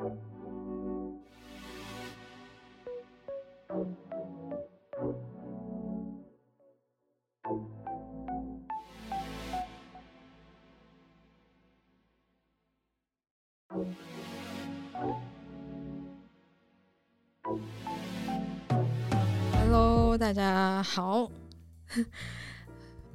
[0.00, 0.16] Hello，
[20.16, 21.30] 大家好。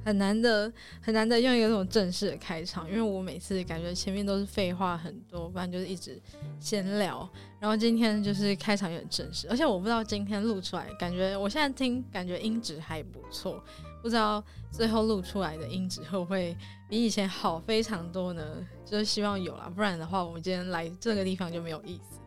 [0.05, 6.21] 很难的，很难的用一个这种正式的开场，因为我每次感觉前面都是废话很多，不然就是一直
[6.59, 7.27] 闲聊。
[7.59, 13.59] 然后今天就是开场有点正式，而且我不知道今天录出来，感觉我现在听感觉音质还不错，
[14.03, 16.55] 不知道最后录出来的音质会不会
[16.87, 18.45] 比以前好非常多呢？
[18.85, 22.19] 就是希望有啦，不然的话我们今天来这个地方就没有意思。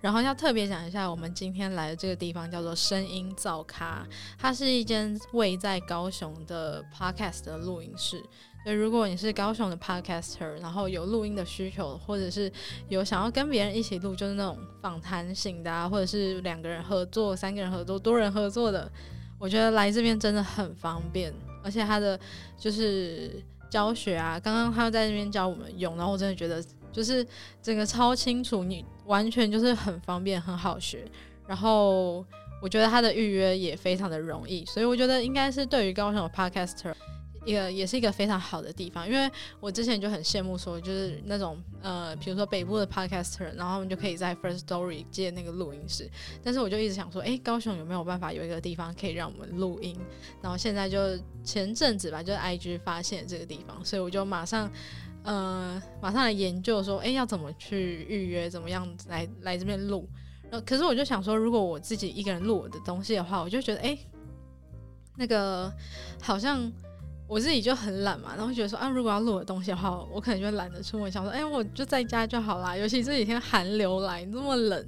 [0.00, 4.06] 然后要特别讲一下，我们今天来的这个地方叫做声音造咖，
[4.38, 8.22] 它是一间位在高雄的 podcast 的录音室。
[8.64, 12.52] 所以如果你是高雄的 podcaster，然后有录音的需求，或者是
[12.88, 18.90] 有想要跟别人一起录，就是那种访谈型的啊，或者是两个人合作、三个人合作、多人合作的，
[19.38, 21.32] 我觉得来这边真的很方便，
[21.64, 22.18] 而且它的
[22.58, 26.62] 就是教学啊，刚刚他在那边教我们用，然后我真的觉得。
[26.92, 27.26] 就是
[27.62, 31.04] 整个超清楚，你完全就是很方便，很好学。
[31.46, 32.24] 然后
[32.60, 36.92] 我觉得它的预约也非常的容易，所以我觉得应该是对于高雄的 podcaster
[37.44, 39.08] 一个也是一个非常好的地方。
[39.08, 46.10] 因为我之前就很羡慕说，就是那种呃，比如说北部的 podcaster，然后他们就可以在 First Story 借那个录音室。
[46.42, 49.96] 但是我就一直想说，哎，高雄有没有办法有一个地方可以让我们录音？
[50.42, 50.98] 然后现在就
[51.42, 54.70] 前阵子吧，就 IG 发现这个地方，所以我就马上。
[55.24, 60.08] 呃，马上来研究说，哎，要怎么去预约，怎么样来来这边录？
[60.50, 63.98] 然后，可是我就想说，如果我自己一个人录我的东西的话，我就觉得，哎，
[65.16, 65.70] 那个
[66.22, 66.72] 好像
[67.26, 72.74] 我自己就很懒嘛，然后觉得说，啊，如果要录我的东西的话，我可能就懒得出门，想说，哎，我就在家就好啦。
[72.74, 74.86] 尤其这几天寒流来，这么冷，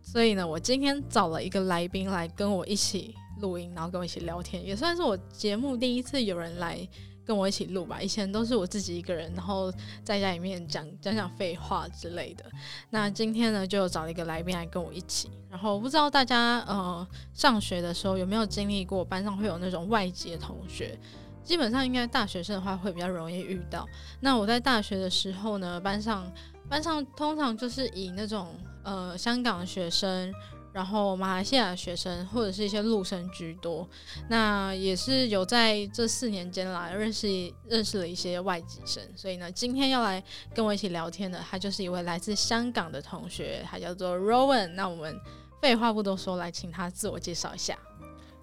[0.00, 6.88] 所以呢，我今天找了一个来宾来跟我一起录音，然后跟我一起聊天，也算是我节目第一次有人来。
[7.30, 12.44] 跟我一起录吧，以前都是我自己一个人，然后在家里面讲讲讲废话之类的。
[12.90, 15.30] 那今天呢，就找了一个来宾来跟我一起。
[15.48, 20.98] 然后不知道大家呃上学的时候有没有经历过班上会有那种外籍的同学？
[21.44, 23.86] 基本上应该大学生的话会比较容易遇到。
[24.18, 26.28] 那我在大学的时候呢，班上
[26.68, 28.48] 班上通常就是以那种
[28.82, 30.34] 呃香港学生。
[30.72, 33.88] 然后马来西亚的学生或者是一些陆生居多，
[34.28, 37.26] 那也是有在这四年间来认识
[37.66, 40.22] 认识了一些外籍生，所以呢，今天要来
[40.54, 44.68] 跟我一起聊天的，他就是一位来自香港的同学，他叫做 Rowan。
[44.74, 45.18] 那我们
[45.60, 47.76] 废话不多说，来请他自我介绍一下。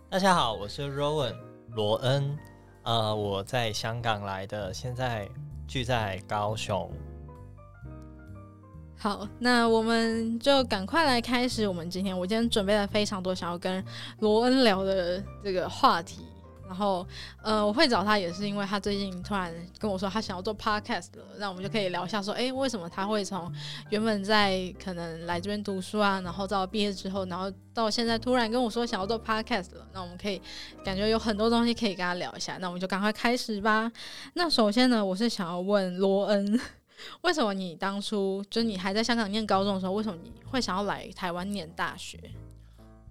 [0.09, 1.35] 大家好，我是 Rowan
[1.71, 2.37] 罗恩，
[2.83, 5.29] 呃，我在香港来的，现在
[5.67, 6.91] 居在高雄。
[8.99, 11.67] 好，那我们就赶快来开始。
[11.67, 13.83] 我们今天，我今天准备了非常多想要跟
[14.19, 16.25] 罗恩聊的这个话题。
[16.67, 17.05] 然后，
[17.41, 23.49] 呃，我会找他也是因为他最近突然跟我说他想要做 podcast，那我们就可以聊一下，说，哎，为什么他会从
[23.89, 29.87] 原本在可能来这边读书啊，然后到毕业之后，然后到现在突然跟我说想要做 podcast 了。
[29.93, 30.41] 那我们可以
[30.83, 32.57] 感觉有很多东西可以跟他聊一下。
[32.59, 33.89] 那我们就赶快开始吧。
[34.33, 36.59] 那首先呢，我是想要问罗恩。
[37.21, 42.19] 为什么你当初就你还在香港念高中的时候，为什么你会想要来台湾念大学？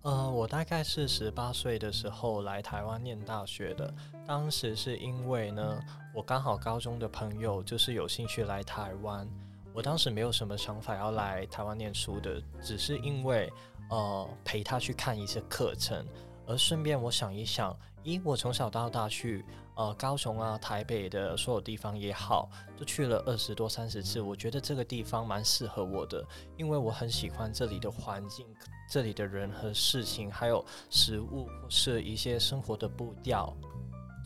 [0.02, 3.92] 呃，我大概是十八岁的时候来台湾念大学的。
[4.24, 5.80] 当时是因为呢，
[6.14, 9.28] 我刚好高中的朋友就是有兴趣来台湾，
[9.72, 13.52] 我当时没有什么想法要来台湾念书的，只是因为
[13.90, 16.06] 呃陪他去看一些课程，
[16.46, 19.44] 而顺便我想一想，咦，我从小到大去。
[19.76, 24.22] 呃，高雄啊，台北的所有地方也好，都去了二十多、三十次。
[24.22, 26.26] 我觉得这个地方蛮适合我的，
[26.56, 28.46] 因为我很喜欢这里的环境、
[28.90, 33.54] 这里的人和事情，还有食物或是一些生活的步调，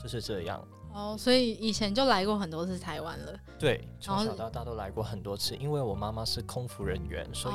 [0.01, 0.65] 就是这样。
[0.93, 3.33] 哦，所以以前就来过很多次台湾了。
[3.59, 5.55] 对，从小到大都来过很多次。
[5.57, 7.55] 因为我妈妈是空服人员，所以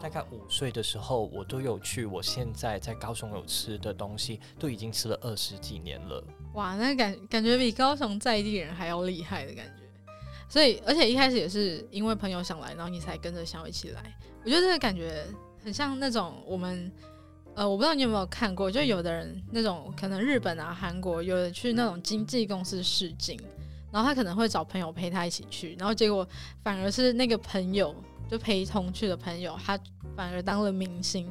[0.00, 2.06] 大概五岁的时候，我都有去。
[2.06, 6.22] 我现在在高雄有吃的东西，都已经吃了二十几年了。
[6.54, 9.82] 哇，那感感觉比高雄在地人还要厉害的感觉。
[10.48, 14.16] 所以，而且一开始也是因为朋友想来，然后你才跟着想要一起来。
[14.44, 15.26] 我觉得这个感觉
[15.64, 16.90] 很像那种我们。
[17.58, 23.36] 呃，我不知道你有没有看过，就有的人那种可能日本啊、韩国有的去那种经纪公司试镜，
[23.90, 26.24] 然后他可能会找朋友陪他一起去，然后结果
[26.62, 27.92] 反而是那个朋友
[28.30, 29.76] 就陪同去的朋友，他
[30.14, 31.26] 反而当了明星，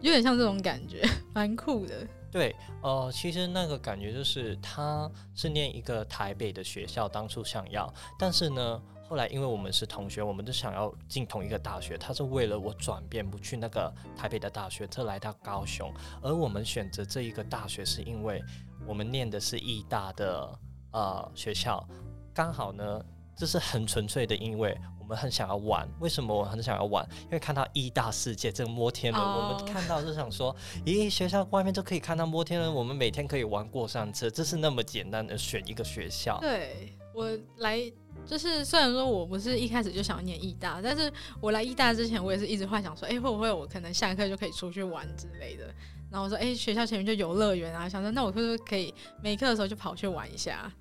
[0.00, 1.00] 有点像这种感觉，
[1.32, 2.04] 蛮酷的。
[2.28, 7.88] 对，呃，其实那个感觉就是他是念一个台北的学校，当初想要，
[8.18, 8.82] 但是呢。
[9.12, 11.98] 后来因为我们是同学，我们都想要进同一个大学。
[11.98, 15.92] 他是为了我转变不去那个台北的大学，这来到高雄。
[16.22, 18.42] 而我们选择这一个大学，是因为
[18.86, 20.58] 我们念的是艺大的
[20.92, 21.86] 呃学校，
[22.32, 23.04] 刚好呢，
[23.36, 25.86] 这是很纯粹的，因为我们很想要玩。
[26.00, 27.06] 为什么我很想要玩？
[27.24, 30.56] 因为看到艺大世界这个摩天轮，我们看到就想说，
[30.86, 36.40] 咦，学校外面就可以看到摩天轮，我们每天可以玩过山车，这是那么简单的选一个学校。
[36.40, 37.28] 对我
[37.58, 37.92] 来。
[38.24, 45.66] 就是虽然说我不是一开始就想念艺大，但是我来艺大之前，我也是一直幻想说，哎，会不会我可能下课就可以出去玩之类的。
[46.10, 50.72] 然后我说，哎，学校前面就游乐园啊，想说那我是不是可以没课的时候就跑去玩一下？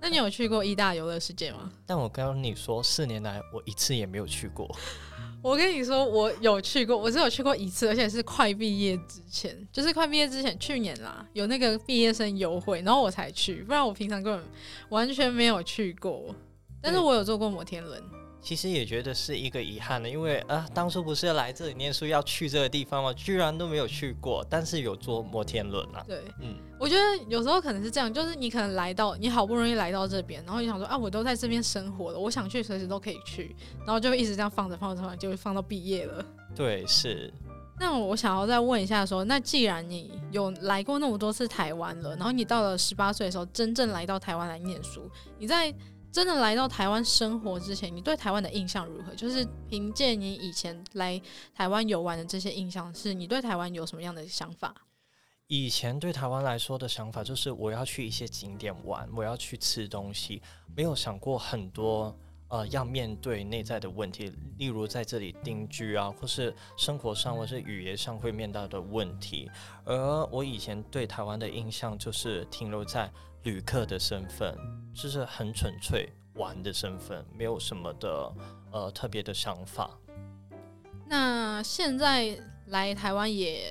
[0.00, 1.72] 那你有去过艺大游乐世界吗？
[1.86, 4.70] 但我刚刚你说四年来我一次也没有去过。
[5.42, 14.44] 我跟你说，我有去过，我只有去过一次，而且是快毕业之前，就是快毕业之前，去年啦，有那个毕业生优惠，然后我才去，不然我平常根本
[14.88, 16.34] 完全没有去过。
[16.82, 18.02] 但是我有坐过摩天轮，
[18.40, 23.12] 其实也觉得是一个遗憾的，因为啊，当初不是来这里念书要去这个地方吗？
[23.14, 26.04] 居然都没有去过，但是有坐摩天轮啊。
[26.06, 36.24] 对，嗯，我觉得有时候可能是这样，就是你可能来到，你好不容易来到这边，然后你想说啊，我都在这边生活了，我想去随时都可以去，然后就一直这样放着放着放着，就会放到毕业了。
[36.54, 37.32] 对，是。
[37.80, 45.74] 那我想要再问一下，说那既然你有来过那么多次台湾了，然后你到了十八岁的时候真正来到台湾来念书，你在。
[46.16, 49.14] 真的来到台湾生活之前，你对台湾的印象如何？
[49.14, 51.20] 就是凭借你以前来
[51.54, 54.74] 台湾游玩的这些印象，是你对台湾有什么样的想法？
[55.48, 60.40] 以前对台湾来说的想法就是我要去一些景点玩，我要去吃东西，
[60.74, 62.18] 没有想过很多
[62.48, 69.50] 呃要面对内在的问题，例如在这里定居啊，或是生活上或是语言上会面到的问题。
[69.84, 73.12] 而我以前对台湾的印象就是停留在。
[73.46, 74.58] 旅客的身份
[74.92, 78.34] 就是很纯粹玩的身份，没有什么的
[78.72, 79.88] 呃特别的想法。
[81.06, 83.70] 那现在来台湾也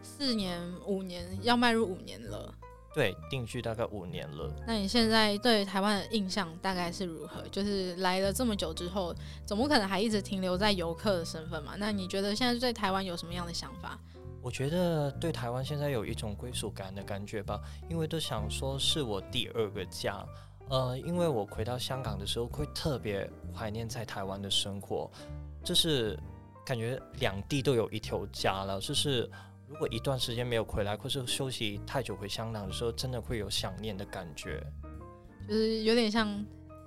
[0.00, 2.54] 四年五年，要迈入五年了。
[2.94, 4.52] 对，定居大概五年了。
[4.64, 7.42] 那你现在对台湾的印象大概是如何？
[7.50, 9.12] 就是来了这么久之后，
[9.44, 11.74] 总不可能还一直停留在游客的身份嘛？
[11.78, 13.98] 那你觉得现在对台湾有什么样的想法？
[14.42, 20.24] 我觉得对台湾现在有一种归属感的感觉吧，因为都想说是我第二个家。
[20.70, 25.10] 呃，因为我回到香港的时候，会特别怀念在台湾的生活，
[25.64, 26.18] 就是
[26.64, 28.80] 感觉两地都有一条家了。
[28.80, 29.28] 就是
[29.66, 34.64] 如果一段时间没有回来，或是休息太久回香港的时候，真的会有想念的感觉，
[35.48, 36.26] 就是有点像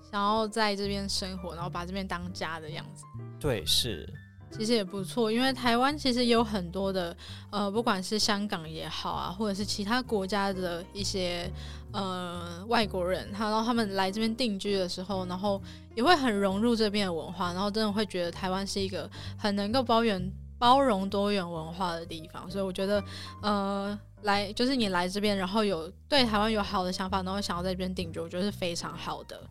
[0.10, 3.04] 想要在这边生活，然后把这边当家的样子。
[3.40, 4.12] 对，是。
[4.56, 7.16] 其实也不错，因为台湾其实有很多的，
[7.50, 11.52] 呃，不管是香港也好啊，或者是其他国家的一些
[11.92, 15.60] 呃外国人，然后他们来这边定居的时候，然后
[15.96, 23.04] 也会很融入这边的文化，然后真的会觉得台湾是一个很能够包容包容多元文化的地方，所以我觉得，
[23.42, 29.42] 呃，来就是你来这边，然后有对台湾有好的想法，然后想要在这边定居，我觉得是非常好的。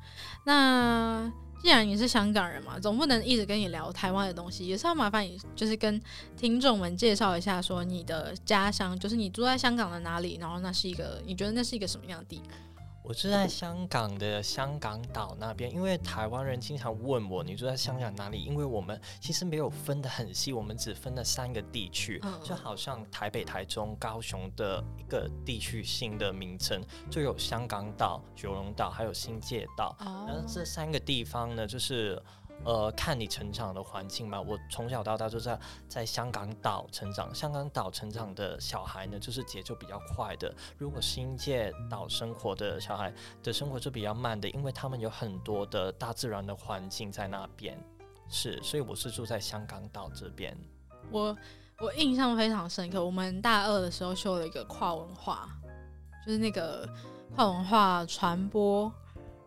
[0.44, 1.31] 那。
[1.62, 6.00] 既然你是香港人嘛，总不能一直跟你聊台湾的东西，也是要麻烦你，就是跟
[6.37, 12.59] 听众们介绍一下，说你的家乡，就是你住在香港的哪里，然后那是一个，你觉得那是一个什么样的地方？
[13.02, 26.80] 我住在香港的香港岛那边，因为台湾人经常问我你住在香港哪里，因为我们其实没有分得很细，我们只分了三个地区，就好像台北、台中、高雄的一个地区性的名称，
[27.11, 32.23] 就有香港岛、九龙岛还有新界岛，然后这三个地方呢，就是。
[32.64, 34.40] 呃，看你成长的环境嘛。
[34.40, 40.54] 我从小到大就在在香港岛成长，香港岛成长的小孩呢，就是节奏比较快的。
[40.78, 47.78] 如果新界岛生活的小孩的生活就比较慢的，因为他们有很多的大自然的环境在那边。
[48.28, 50.57] 是，所以我是住在香港岛这边。
[51.11, 51.37] 我
[51.78, 55.49] 我印象非常深刻，我们大二的时候修了一个跨文化，
[56.25, 56.88] 就是那个
[57.35, 58.90] 跨文化传播。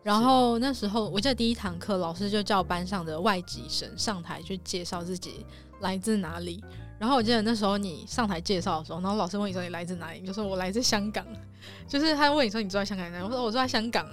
[0.06, 5.44] 然后那时候，我记得第一堂课，老师就叫班上的外籍生上台去介绍自己
[5.80, 6.62] 来自哪里。
[6.96, 11.26] 然后我记得那时候你上台介绍的时候，然后老师问你说你来自哪里，你就说我来自香港。
[11.88, 14.08] 就是他问你说你住在香港哪里，我说我住在香港。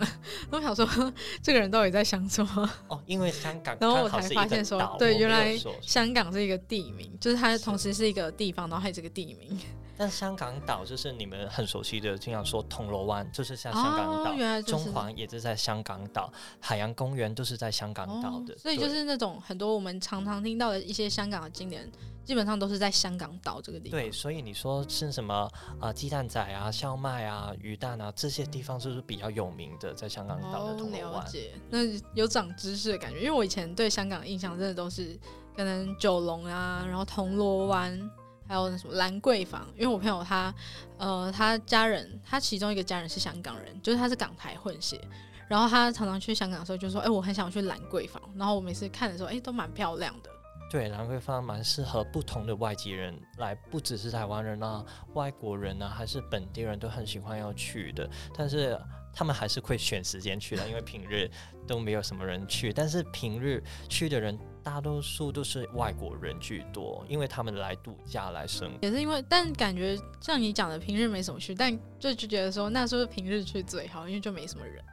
[0.50, 2.67] 我想说这个人到底在想什么？
[2.88, 9.59] 哦，因为香港， 然后我才发现说，对，原来香港是一个地名，就是它同时是一个地方，然后还是个地名。
[9.95, 21.88] 但香港岛就是你们很熟悉的，经常说铜锣湾就是像香港岛，哦、原来、就是、中环也是在香港岛，海洋公园都是在香港岛的，哦、所以就是那种很多我们常常听到的一些香港的景点，
[22.25, 24.00] 基本上都是在香港岛这个地方。
[24.00, 25.35] 对，所以你说是什么
[25.79, 25.93] 啊、呃？
[25.93, 31.25] 鸡蛋仔啊、烧麦啊、鱼蛋啊这些地方，就是比较有名的，在香港岛的铜锣湾。
[31.69, 31.79] 那
[32.15, 35.19] 有长知识的感觉，因为我以前对香港的印象真的都是
[35.55, 38.09] 可能九龙啊，然后铜锣湾。
[38.53, 40.53] 还有那什么兰桂坊，因为我朋友他，
[41.00, 45.01] 呃，他家人，他其中一个家人是香港人，就是他是港台混血，
[45.48, 50.29] 然后他常常去香港的时候就说，哎、我很想去兰桂坊，然后我每次看的时候，哎、都蛮漂亮的。
[50.69, 58.07] 对，兰桂坊蛮适合不同的外籍人来，不只是台湾人啊，外国人啊，还是本地人都很喜欢要去的，
[58.38, 58.79] 但是
[59.12, 61.27] 他们还是会选时间去的，因为平日
[61.67, 64.38] 都没有什么人去，但是平日去的人。
[64.63, 68.77] 大多数都是外国人居多，因为他们来度假来生活。
[68.82, 74.84] 也是因为，但感觉像你讲的，平日没什么去，但就就觉得说，那时候平日去最好，因为就没什么人。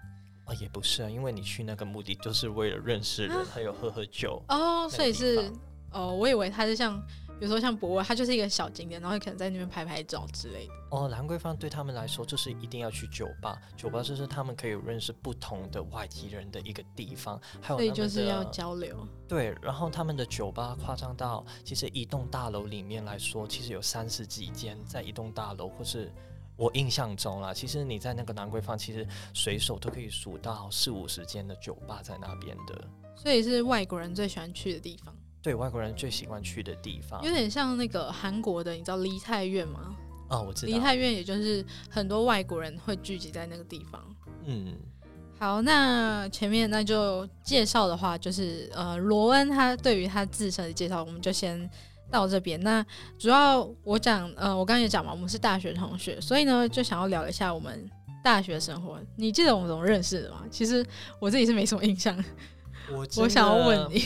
[0.47, 4.43] 哦，也不是啊，因为你去那个目的就是为了认识人，还有喝喝酒。
[4.49, 5.50] 哦，所以是
[5.93, 7.00] 哦，我以为它是像。
[7.40, 10.75] 比如说像博物，它就是一个小景点，然后可能在那边拍拍照之类的。
[10.90, 19.09] 哦，兰桂坊对他们来说就是一定要去酒吧，酒吧就是他们可以认识不同的外籍人的一个地方，还有所以就是要交流。
[19.26, 26.12] 对，然后他们的酒吧夸张到，其实一栋大楼里面来说，其实有三十几间在一栋大楼，或是
[26.56, 32.85] 我印象中啦，其实你在那个南桂坊，其实随手都可以数到四五十间的酒吧在那边的。
[33.16, 35.16] 所以是外国人最喜欢去的地方。
[35.42, 39.97] 对外国人最喜欢去的地方，有点像那个韩国的，你知道梨泰院吗？
[40.28, 40.73] 哦，我知道。
[40.73, 44.00] 梨泰院也就是很多外国人会聚集在那个地方。
[44.44, 44.76] 嗯，
[45.38, 51.68] 好，那前面那就介绍的话，就是呃，罗恩他对于他自身的介绍，我们就先
[52.11, 52.61] 到这边。
[52.61, 52.85] 那
[53.18, 57.90] 主要我讲，呃，我刚刚也讲嘛，我们是大学同学，所以呢，就想要聊一下我们
[58.23, 59.00] 大学生活。
[59.16, 60.44] 你记得我们怎么认识的吗？
[60.50, 60.85] 其实
[61.18, 62.16] 我自己是没什么印象。
[62.92, 64.04] 我我想要问你。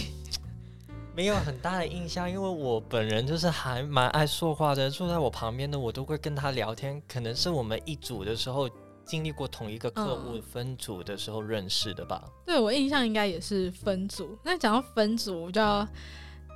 [1.14, 7.00] 没有很大的印象，因为我本人就是还蛮爱说话的，坐在我旁边的我都会跟他聊天。
[7.06, 8.68] 可能是我们一组的时候
[9.04, 12.20] 经历过同一个客户分组的时候认识的吧。
[12.24, 14.36] 嗯、对我印象应该也是分组。
[14.42, 15.86] 那讲到分组，我就要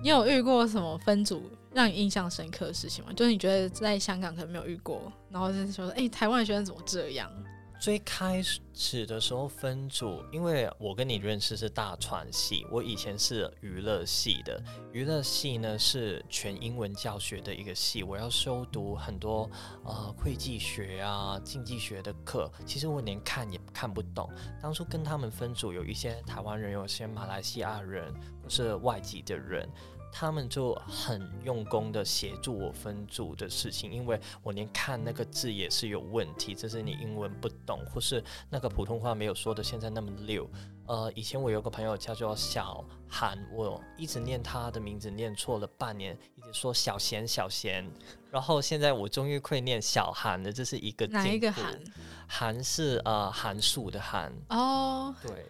[0.03, 3.13] 你有遇过什么分组让你印象深刻的事情吗？
[3.15, 7.31] 就是你觉得在香港可能没有遇过，然后就是说，哎、欸，台湾的学生怎么这样？
[7.81, 8.43] 最开
[8.75, 14.61] 始的时候分组，因为我跟你认识是大传系，我以前是娱乐系的。
[14.93, 19.49] 娱乐系呢是全英文教学的一个系，我要修读很多
[19.85, 24.29] 呃会计学啊、经济学的课，其实我连看也看不懂。
[24.61, 29.69] 当初跟他们分组，有一些台湾人，有些马来西亚人，或是外籍的人。
[30.11, 40.49] 他们就很用功的协助我分组的事情，因为我连看那个字也是有问题，这是你英文不懂，或是那个普通话没有说的现在那么溜。
[40.87, 47.87] 呃，以前我有个朋友叫做小韩，我一直念他的名字念错了半年，一直说小贤小贤，
[48.31, 51.79] 然后现在我终于会念小韩了，这是一个哪一个韩？
[52.27, 55.47] 韩是呃函数的韩哦，对。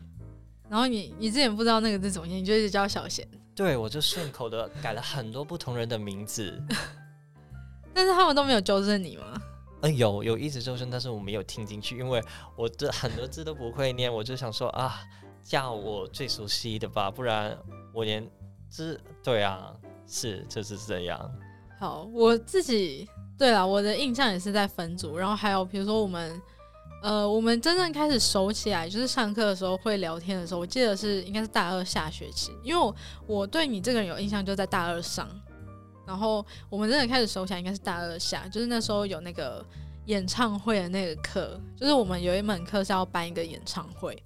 [0.69, 3.27] 然后你你之前不知道那个字怎么念，你就一直叫小贤。
[3.59, 6.63] 对，我就顺口的改了很多不同人的名字，
[7.93, 9.43] 但是他们都没有纠正你吗？
[9.81, 12.23] 嗯，有有一直纠正，但是我没有听进去，因为
[12.55, 15.01] 我这很多字都不会念，我就想说啊，
[15.43, 17.59] 叫我最熟悉的吧，不然
[17.93, 18.25] 我连
[18.69, 19.75] 字对啊，
[20.07, 21.29] 是就是这样。
[21.81, 26.41] 好，我自己对了，我的印象也是在分组，然后还有比如说我们。
[27.01, 32.95] 呃，我们真正开始熟起来，就是上课的时候会聊天的时候，我记得是应该是大二下学期，因为我
[33.27, 35.29] 我对你这个人有印象就在大二上，
[36.05, 39.65] 然后我们真的开始熟起来应该是大二下，就是那时候有那个
[40.07, 44.21] 演唱会的那个课，就是我们有一门课是要办一个演唱会，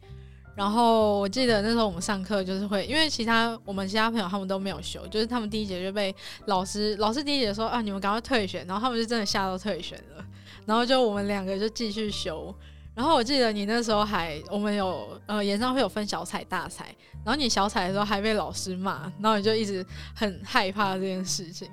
[0.56, 6.14] 然后我记得那时候我们上课就是会，因为其他我们其他朋友他们都没有修，就是他们第一节就被
[6.46, 10.24] 老师老师第一节说啊你们赶快退选，然后他们就真的吓到退选了。
[10.66, 12.54] 然后就我们两个就继续修，
[12.94, 21.68] 然后我记得你那时候还我们有呃演唱会有分小彩大彩，然后你小彩的时候还被老师骂，然后你就一直很害怕这件事情。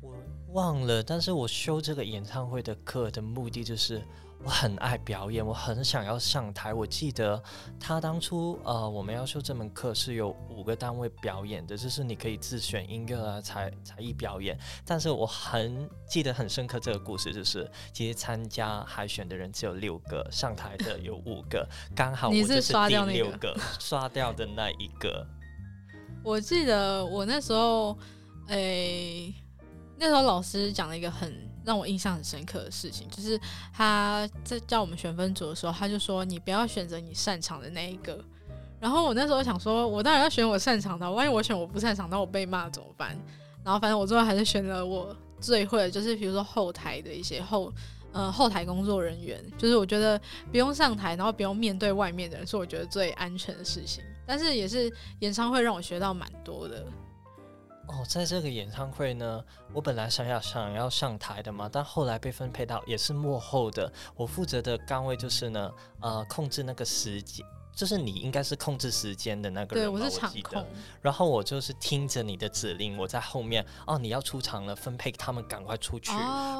[0.00, 0.14] 我
[0.52, 4.02] 忘了，但是我修这个演唱会的课的目的就是
[4.44, 6.74] 我很爱表演，我很想要上台。
[6.74, 7.40] 我记得
[7.78, 14.58] 他当初呃我们要修这门课是有五个单位表演的，就是你可以自选音乐啊才才艺表演。
[14.84, 25.24] 但是我很记得很深刻这个故事，就是其实参加海选的人只有六个，上台的有五个， 刚好我你就是刷掉那个六个刷掉的那一个。
[26.24, 27.96] 我记得我那时候，
[28.48, 29.32] 诶、
[29.96, 33.38] 那时候老师讲了一个很让我印象很深刻的事情，就是
[33.72, 38.22] 他在叫我们选分组的时候，他就说你不要选择你擅长的那一个。
[38.80, 43.16] 然后我那时候想说，我当然要选我擅长的，万一我选我不擅长，那我被骂怎么办？
[43.62, 47.72] 然后反正我最后还是选了我最会的，就是比如说后台的一些后
[48.10, 54.02] 呃后台工作人员，就是我觉得不用上台，然后不用面对外面的人，是我觉得最安全的事情。
[54.26, 56.84] 但是也是演唱会让我学到蛮多的。
[57.88, 65.70] 哦，在这个演唱会呢，我本来想要想要上台的嘛，但后来被分配到也是幕后的，我负责的岗位就是呢，
[66.00, 70.64] 呃，控制那个时间，就是你应该是控制时间的那个人，对，我是场控。
[71.02, 76.12] 然后我就是听着你的指令，我在后面，哦，你要出场了，分配他们赶快出去。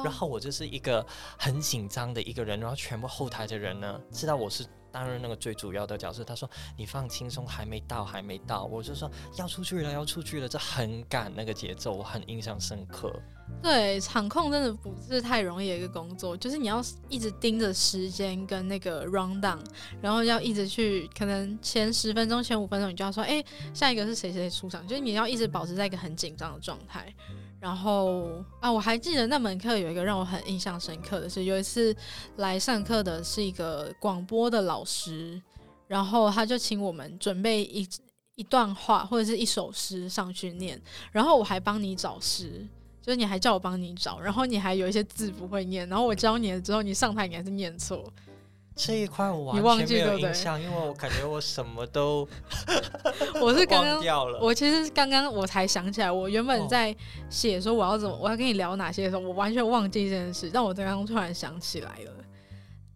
[0.03, 1.03] 然后我就是一个
[1.37, 4.65] 很紧张的一个人，然后全部后台的人呢，知道我是。
[4.93, 13.11] 担任那个最主要的角色，他说：“你放轻松，还没到，还没到。”我就说：“要出去了，要出去了。”这很赶那个节奏，我很印象深刻。
[13.61, 19.59] 对，场控真的不是太容易的一个工作，就是你要一直盯着时间跟那个 round down，
[20.01, 27.13] 然后要一直去，可能前十分钟、前五分钟，你就要说：“哎，下一个是谁谁出场？”就是你要一直保持在一个很紧张的状态。
[27.63, 31.95] 然后啊，我还记得那门课有一个让我很印象深刻的是，有一次
[32.35, 35.41] 来上课的是一个广播的老师，
[35.87, 37.87] 然后他就请我们准备一
[38.35, 40.77] 一段话或者是一首诗上去念，
[41.13, 42.67] 然后我还帮你找诗，
[43.01, 48.11] 就是你还叫我帮你找，然后你还有一些字不会念，然后我教你了之后，你上台你还是念错。
[48.75, 52.27] 这一块我完全没有印象，因为我感觉我什么都
[53.39, 54.39] 我是刚刚 掉了。
[54.41, 56.95] 我其实刚刚我才想起来，我原本在
[57.29, 62.11] 写说我要怎么我要跟你聊哪些的时候，我完全忘记这件事，但我刚刚突然想起来了。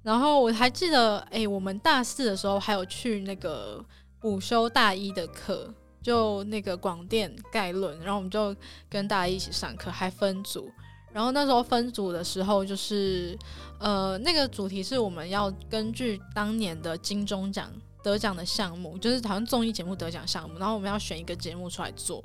[0.01, 3.84] 然后我还记得，哎，我们大四的时候还有去那个
[4.24, 8.55] 午休大一的课，就那个广电概论，然后我们就
[8.89, 10.72] 跟大家一起上课，还分组。
[11.17, 13.36] 然后那时候分组的时候，就是，
[13.79, 17.71] 呃，那个主题是我们要根据当年的金钟奖
[18.03, 22.24] 得奖的项目，就是好像综艺节目得奖项目，然后我们要选一个节目出来做。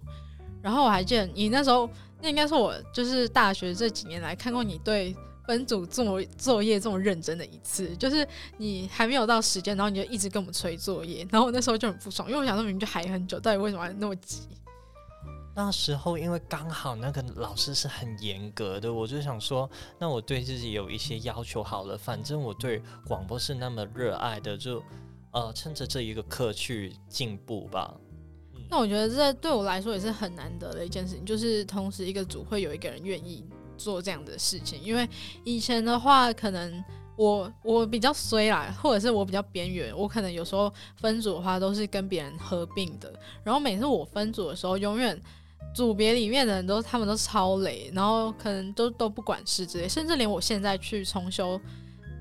[0.60, 1.88] 然后我还记得你那时候，
[2.20, 14.40] 那应该是我就是大学这几年来看过你对分组做作业这么认真的一次，就是你还没有到时间，然后你就一直跟我们催作业，然后我那时候就很不爽，因为我想说明明就还很久，到底为什么要那么急？
[15.54, 19.68] 那时候因为刚好那个老师是很严格的，我就想说，
[19.98, 21.96] 那我对自己有一些要求好了。
[21.96, 24.82] 反正我对广播是那么热爱的，就
[25.30, 27.94] 呃趁着这一个课去进步吧。
[28.70, 33.44] 那我觉得这对我来说也是很难得的一件事情，就是同时一个组会有一个人愿意
[33.76, 34.80] 做这样的事情。
[34.82, 35.06] 因为
[35.44, 36.82] 以前的话，可能
[37.14, 43.12] 我我比较衰啦，或者是我比较边缘，我可能有时候分组的话都是跟别人合并的，
[43.44, 45.20] 然后每次我分组的时候，永远。
[45.74, 51.58] 组别里面的人都，他们都超累，然后可能都都不管事之类，甚至连我现在去重修，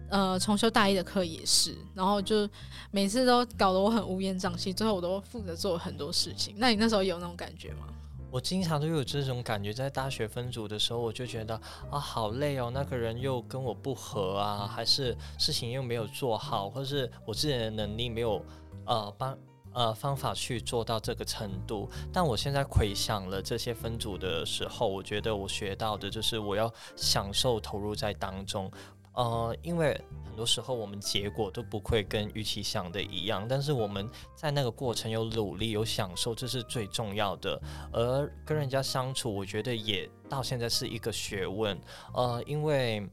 [0.10, 2.48] 呃，重修大一的课也是，然后就
[2.92, 6.56] 每次都搞得我很乌烟瘴气，最后我都负责做很多事情。
[6.58, 7.88] 那你那时候有那种感觉吗？
[8.32, 11.54] 我经常都有这种感觉，在大学分组的时候，我就觉得
[11.90, 18.42] 啊，好累哦，那个人又跟我不合啊，还是事情又没有做好，或是我自己的能力没有
[18.86, 19.38] 呃帮。
[19.74, 28.70] 呃，方法去做到这个程度，但我现在回想了这些分组的时候，我觉得我学到的就是我要享受投入在当中。
[29.14, 37.62] 呃，因为很多时候我们结果都不会跟预期想的一样，但是我们在那个过程有努力有享受，这是最重要的。
[37.92, 41.80] 而跟人家相处，我觉得也到现在是一个学问。
[42.14, 43.08] 呃，因为。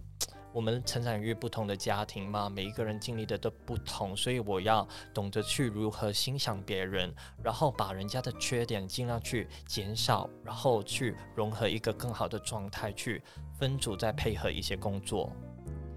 [0.59, 13.23] 我们成长于不同的家庭嘛，每一个人经历的都不同，所以我要懂得去如何欣赏别人，然后把人家的缺点尽量去减少，然后去融合一个更好的状态，去
[13.57, 15.31] 分组再配合一些工作。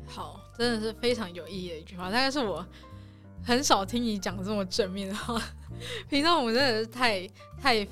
[0.06, 2.64] 好，真的是非常有意义的一句话，大概是我
[3.44, 5.42] 很少听你讲这么正面的话。
[6.08, 7.28] 平常我们真的是太
[7.60, 7.88] 太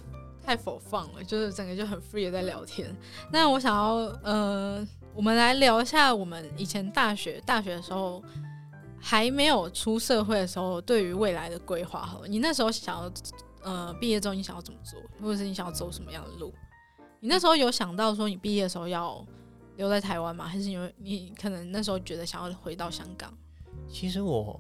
[0.46, 2.96] 太否放了，就是整个就很 free 的在聊天。
[3.32, 4.88] 那我想要呃。
[5.20, 8.24] 我们来聊一下我们以前大学大学的时候
[8.98, 12.06] 还没有出社会的时候，对于未来的规划。
[12.06, 13.12] 好，你那时候想要
[13.62, 16.54] 呃毕业之后你想要怎么做，或者是你想要走什么样的路？
[17.20, 19.22] 你那时候有想到说你毕业的时候要
[19.76, 20.48] 留在台湾吗？
[20.48, 23.30] 还是因为你可能那时候觉得想要回到香港？
[23.90, 24.58] 其实我。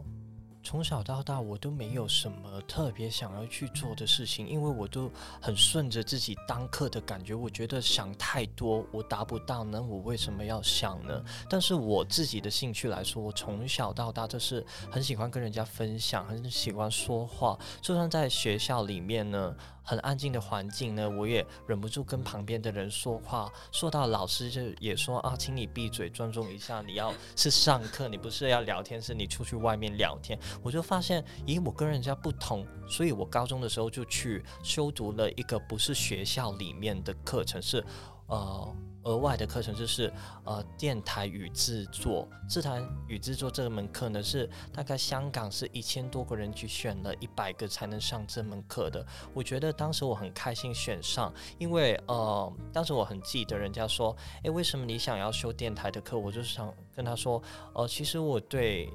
[0.61, 5.09] 从小到大，我都没有什么特别想要去做的事情，因为我都
[5.41, 7.33] 很顺着自己当刻的感觉。
[7.33, 11.23] 我觉得想太多，我达不到，那我为什么要想呢？
[11.49, 17.57] 但是我自己的兴趣来说，我从小到大就是很喜欢跟人家分享，很喜欢说话。
[17.81, 19.55] 就算在学校里面呢。
[19.89, 30.37] 很安静的环境呢，我也忍不住跟旁边的人说话，说到老师就也说啊，请你闭嘴，尊重一下，你要是上课，你不是要聊天，是你出去外面聊天。
[30.61, 37.83] 我就发现，咦，我跟人家不同，所以我高中的时候就去修读了一个不是学校里面的课程，是
[38.27, 38.75] 呃。
[39.03, 40.11] 额外的课程就是
[40.43, 49.05] 呃电台与制作，电台与制作这门课呢是大概香港是一千多个人去选了一百个才能上这门课的。
[49.33, 56.17] 我觉得当时我很开心选上，因为呃当时我很记得人家说，诶，为什么你想要修电台的课？
[56.17, 57.41] 我就想跟他说，
[57.73, 58.89] 呃其实我对。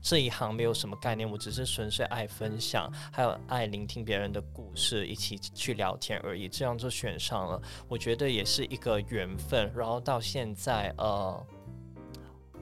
[0.00, 6.48] 这一行没有什么概念，我只是纯粹爱分享，还有爱聆听别人的故事，一起去聊天而已。
[6.48, 9.70] 这样就选上了，我觉得也是一个缘分。
[9.74, 11.46] 然后到现在，呃，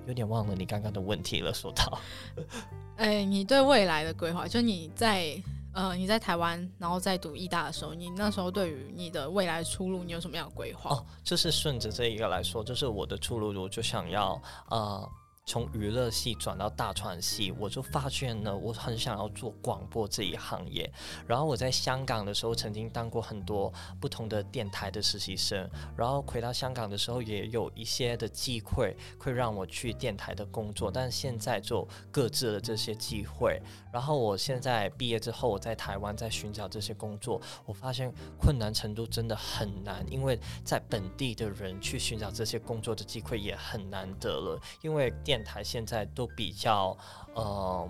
[0.07, 1.53] 有点忘了你刚刚的问题了。
[1.53, 2.01] 说到，
[2.97, 5.41] 哎，你对未来的规划，就你在
[5.73, 10.91] 呃你在台湾，然后在读艺大的时候，你那时候对于你的未来出路，你有什么样的规划？
[10.91, 15.09] 哦，就是顺着这一个来说，就是我的出路，我就想要呃。
[15.49, 20.93] 从娱乐系转到大传系，我就发现呢，我很想要做广播这一行业。
[21.25, 25.71] 然后我在香港的时候，曾经当过很多不同的电台的实习生。
[25.97, 33.63] 然后回到香港的时候，也有一些的机会会让我去电台的工作，但现在就搁置了这些机会。
[33.93, 45.36] 然后我现在毕业之后，我在台湾在寻找这些工作，我发现困难程度真的很难，因为在本地的人去寻找这些工作的机会也很难得了，因为电。
[45.37, 46.97] 电台现在都比较
[47.35, 47.87] 呃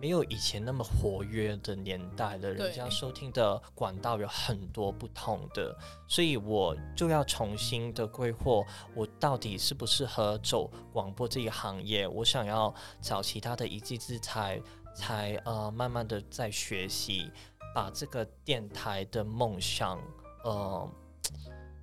[0.00, 5.76] 没有以前那么活跃的年代了，人家收听的管道有很多不同的，
[6.08, 12.08] 所以我就要重新的规划，我到底适不适合走广播这一行业？
[12.08, 14.58] 我想要找其他的一技之才，
[14.94, 17.30] 才呃慢慢的在学习，
[17.74, 20.00] 把这个电台的梦想
[20.42, 20.90] 呃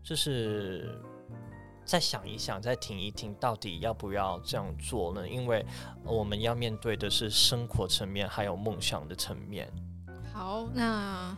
[0.03, 0.99] 就是。
[1.87, 5.27] 再想一想，再听一听，到底要不要这样做呢？
[5.27, 5.65] 因为
[6.03, 9.71] 我们要面对的是生活层面，还有梦想的层面。
[10.33, 11.35] 好，那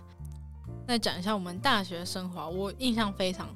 [0.87, 3.47] 再讲一下我们大学生活，我印象非常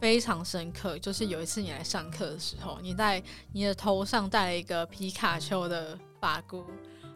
[0.00, 3.22] 非常深刻，就是有一次你来上课的时候，你在
[3.52, 6.64] 你的头上戴了一个皮卡丘的发箍。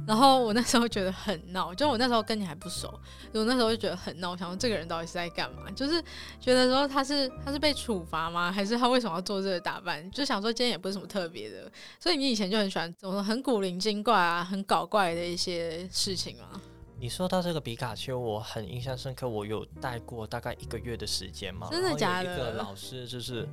[0.06, 2.88] 然后我那时候觉得很闹，就我那时候跟你还不熟，
[3.32, 5.70] 我那时候就觉得很闹，我想说这个人到底是在干嘛？
[5.70, 6.02] 就是
[6.38, 8.52] 觉得说他是他是被处罚吗？
[8.52, 10.10] 还是他为什么要做这个打扮？
[10.10, 16.60] 就想说今天也不是什么特别的，所以你以前就很喜欢怎么说很古灵精怪啊，很搞怪的一些事情吗？
[17.00, 21.68] 你说到这个皮卡丘，我很印象深刻，我有带过大概一个月的时间嘛。
[21.70, 22.32] 真的假的？
[22.32, 23.46] 一个老师就是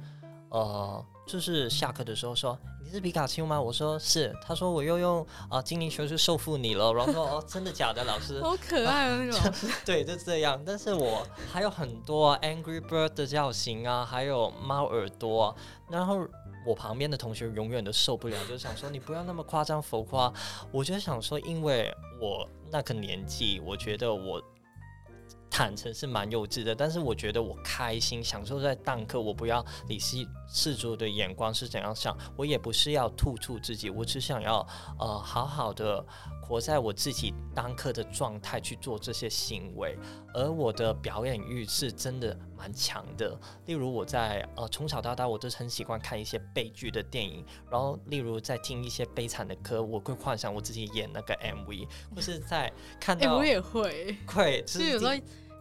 [0.51, 1.05] 呃。
[1.27, 3.61] 就是下课的时候说你是皮卡丘吗？
[3.61, 4.35] 我说是。
[4.43, 6.91] 他说我又用啊精灵球去收复你了。
[6.91, 8.03] 然后说哦真的假的？
[8.03, 9.53] 老师好可爱啊那种。
[9.85, 10.61] 对，就这样。
[10.65, 15.55] 但是我还有很多 Angry Bird 的造型啊，还有猫耳朵。
[15.89, 16.27] 然后
[16.65, 20.33] 我旁边的同学永远都受不了，就想说你不要那么夸张浮夸。
[20.69, 24.41] 我就想说，因为我那个年纪，我觉得我。
[25.51, 34.65] 坦诚是蛮幼稚的，但是我觉得我开心，享受在当刻，我不要理世世俗的眼光是怎样想，我也不是要突出自己，我只想要
[34.97, 36.03] 呃好好的
[36.41, 39.97] 活在我自己当刻的状态去做这些行为，
[40.33, 43.39] 而我的表演欲是真的蛮强的。
[43.67, 55.13] 例如我在呃从小到大我都是很喜欢看一些悲剧的电影，然后例如在听一些悲惨的歌，我会幻想我自己演那个 MV，或是在看到我也会会，是有时候。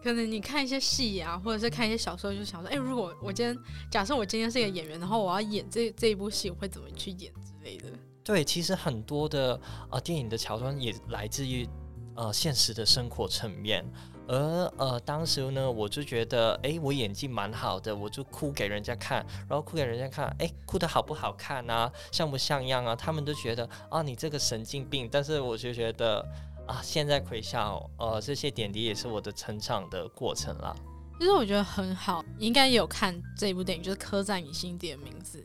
[0.03, 3.55] 可能你看一些戏啊，或者是看一些小说，就想说，哎，如果我今天
[3.91, 7.85] 假设我今天是一个演员，然后我要演这这一部戏，我会怎么去演之类的。
[8.23, 11.67] 对，其实很多的呃电影的桥段也来自于
[12.15, 13.85] 呃现实的生活层面，
[14.27, 14.37] 而
[14.77, 22.95] 呃当时呢，我就觉得，哎，我演技蛮好的，我就哭给人家看，然后哭给人家看，哎，哭的好不好看啊，像不像样啊？
[22.95, 26.25] 他们都觉得啊，你这个神经病，但是我就觉得。
[26.67, 30.73] 啊，现在回想，呃，这些点滴也是我的成长的过程啦。
[31.19, 35.39] 其实我觉得很好，应该有看这部电影，就是《刻在你心底的名字》。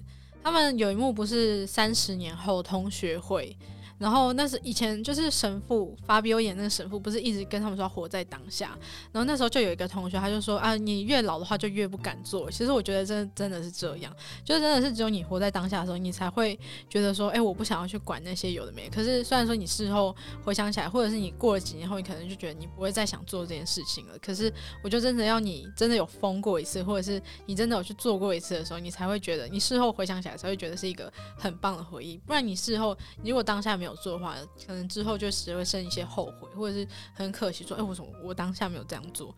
[0.47, 3.57] 他们有一幕不是三十年后同学会。
[3.99, 8.77] 然后那是以前就是神父发表演那个神父不是一直跟他们说活在当下，
[9.11, 12.51] 然后那时候就有一个同学他就说啊你越老的话就越不敢做。
[12.51, 16.59] 其实我觉得真真的是这样，就真的是只有你活在当下的时候，你才会
[16.91, 18.89] 觉得说哎我不想要去管那些有的没。
[18.91, 24.19] 可是虽然说你事后回想起来，或者是你过了几年后，你可能就觉得你不会再想做这件事情了。
[24.19, 24.53] 可是
[24.85, 32.19] 我就真的要你真的有疯过一次，或者是你真的有去做过一次的时候，你才会觉得你事后回想起来才会觉得是一个很棒的回忆。
[32.27, 33.86] 不然你事后你如果当下没有。
[33.87, 39.35] 有做的话，可能之后就只会生一些后悔，或者是很可惜说，哎，为什么我当下没有这样做？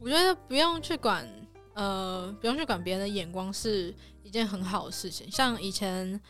[0.00, 1.28] 我觉得不用去管，
[1.74, 5.30] 呃，不用去管别人的眼光是一件很好的事情。
[5.30, 6.20] 像以前，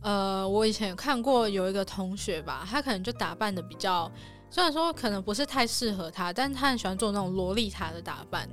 [0.00, 4.10] 呃，我以前看过有一个同学吧，他可能就打扮的比较，
[4.50, 8.48] 虽然说可能不是太适合他，但是他很喜欢做那种洛丽塔的打扮，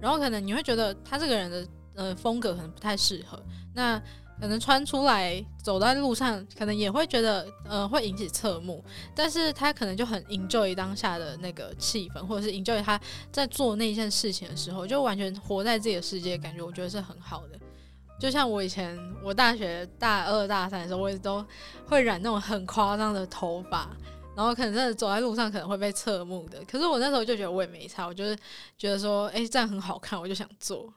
[0.00, 3.40] 然后可能你会觉得他这个人的呃风格可能不太适合，
[3.74, 4.02] 那。
[4.40, 13.00] 可能穿出来走在路上，可能也会觉得呃会引起侧目，但是他可能就很 enjoy 当下的那个气氛，或者是 enjoy 他
[13.32, 17.58] 在做那件事情的时候，就完全活在自己的世界，感觉我觉得是很好的。
[18.20, 21.44] 就像我以前我大学大二大三的时候，我也都
[21.86, 23.90] 会染那种很夸张的头发，
[24.36, 28.36] 然后可能真的走在路上可能会被侧目的，可是我那时候就觉得我也没差，我就是
[28.76, 30.92] 觉得说，哎，这样很好看，我就想做。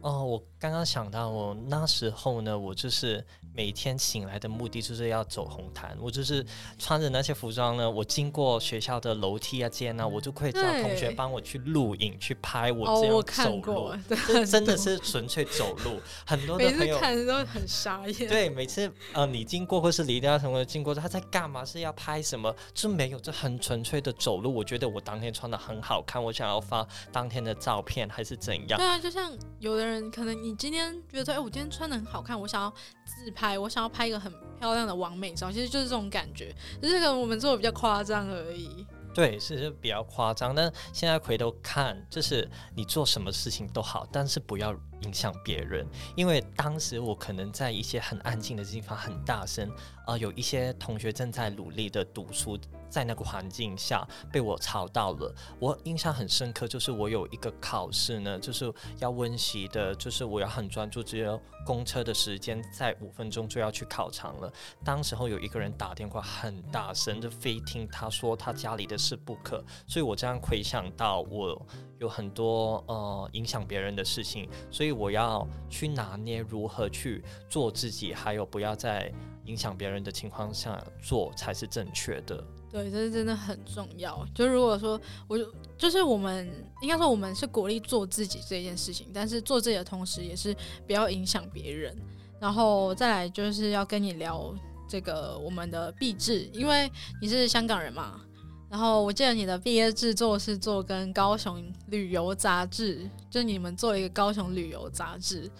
[0.00, 3.24] 哦，我刚刚想到，我那时候呢，我就是
[3.56, 6.44] 每天醒来的目的就是要走红毯，我就是
[6.78, 16.00] 穿着那些服装呢，我经过学校的楼梯啊、间啊，我就会叫同学帮我去录影、去拍我这样走路，真的是纯粹走路。
[16.26, 18.28] 很多的朋友看都很傻眼。
[18.28, 21.64] 对，每次呃你经过或是李嘉诚的经过，他在干嘛？
[21.64, 22.52] 是要拍什么？
[22.74, 24.52] 就没有，这很纯粹的走路。
[24.52, 28.76] 我觉得我当天穿的很好看，我想要发当天的照片还是怎样？
[28.76, 29.76] 对啊，就像有。
[29.76, 32.72] 有的人可能你今天觉得，哎，我今天穿的很好看，我想要
[33.06, 38.84] 自拍，我想要拍一个很漂亮的完美照，其实就是这种感觉，只是可能我们做的比较夸张而已。
[39.14, 49.70] 对，是比较夸张，但现在回头看，就是你做什么事情都好，但是不要影响别人，因为当时我可能在一些很安静的地方很大声，
[50.06, 52.58] 啊，有一些同学正在努力的读书。
[52.88, 64.50] 在那个环境下被我吵到了，我印象很深刻，就是我有一个考试呢，就是要温习的，就是我要很专注，只有公车的时间在五分钟就要去考场了。
[64.84, 71.60] 当时候有一个人打电话很大声，就非听他说他家里的事不可，所以我这样回想到我
[71.98, 79.12] 有很多呃影响别人的事情，所以我要去拿捏如何去做自己，还有不要在
[79.44, 82.44] 影响别人的情况下做才是正确的。
[82.70, 84.26] 对，这是真的很重要。
[84.34, 86.46] 就如果说，我就就是我们
[86.82, 90.54] 应该说，我们是鼓励做自己这件事情，但是做自己的同时，也是
[90.86, 91.96] 不要影响别人。
[92.38, 94.54] 然后再来就是要跟你聊
[94.86, 96.90] 这个我们的币制，因为
[97.22, 98.20] 你是香港人嘛。
[98.68, 105.50] 然后我记得你的毕业制作是做跟高雄旅游杂志，就你们做一个高雄旅游杂志，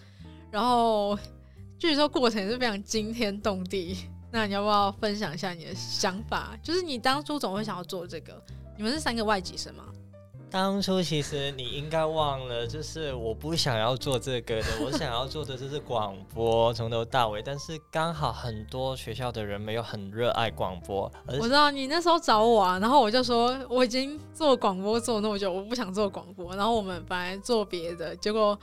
[0.50, 1.18] 然后
[1.78, 3.96] 据说过程是非常惊天动地。
[4.32, 6.58] 那你要不要分享一下你的想法？
[6.62, 8.42] 就是你当初总会想要做这个？
[8.76, 9.84] 你们是三个外籍生吗？
[10.50, 17.42] 当初其实你应该忘了，就是我不想要做这个的， 我想要做的就是广播，从头到尾。
[17.42, 21.10] 但是刚好很多学校的人没有很热爱广播。
[21.26, 26.54] 我知道你那时候找我啊，然后我就说我已经做广播做那么久，我不想做广播。
[26.56, 28.58] 然后我们本来做别的，结果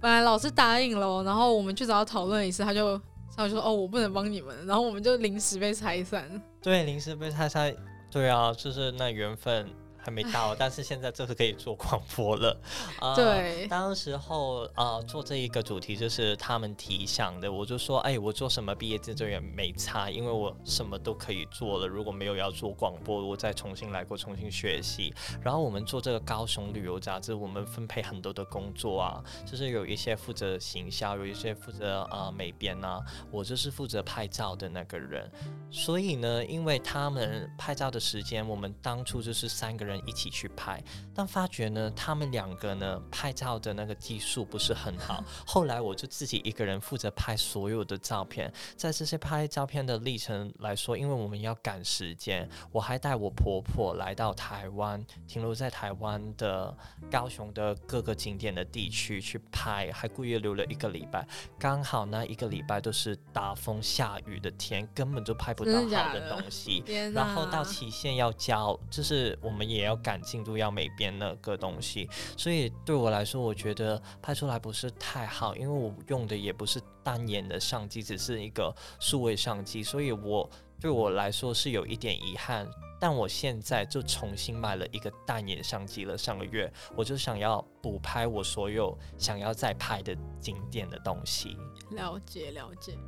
[0.00, 3.00] 本来老师答应了，然后我们去找他讨论一次，他就。
[3.36, 6.28] 他就说：“哦，我不能帮你们。”然后我们就临时被拆散。
[6.60, 7.74] 对，临时被拆散。
[8.10, 9.66] 对啊，就是那缘分。
[10.02, 12.56] 还没到， 但是现在就是可以做广播了。
[13.14, 21.86] 对，当时候啊，做这一个主题就是他们提想的，我就说，哎，我做什么毕业制作也没差，因为我什么都可以做了。
[21.86, 25.12] 如果没有要做广播，我再重新来过，重新学习。
[25.42, 35.30] 然后我们做这个高雄旅游杂志，我们分配很多的工作啊，就是有一些负责行销，有一些负责啊美编啊，我就是负责拍照的那个人。
[35.70, 39.89] 所以呢，因为他们拍照的时间，我们当初就是三个人。
[39.90, 40.82] 人一起去拍，
[41.14, 45.22] 但发觉呢，他们两个呢拍照的那个技术不是很好。
[45.44, 48.52] 后来我就自己一个人负责拍所有的照片。
[48.76, 56.72] 在这些拍照片的历程来说，因为我们要赶时间，我还带我婆婆来到台湾，停留在台湾的
[57.10, 61.26] 高雄的各个景点的地区去拍，还故意留了一个礼拜。
[61.58, 66.84] 刚好那一个礼拜都是大风下雨的天，根本就拍不到好的东西。
[67.12, 69.79] 然后到期限要交，就是我们也。
[69.80, 82.68] 也要赶进度，要美编那个东西，所以对我来说，我觉得拍出来不是太好，因为我用的也不是单眼的相机，只是一个数位相机，所以我对我来说是有一点遗憾。
[83.02, 91.56] 但我现在就重新买了一个单眼相机了，上个月我就想要补拍我所有想要再拍的景点的东西。
[91.92, 92.98] 了解了解，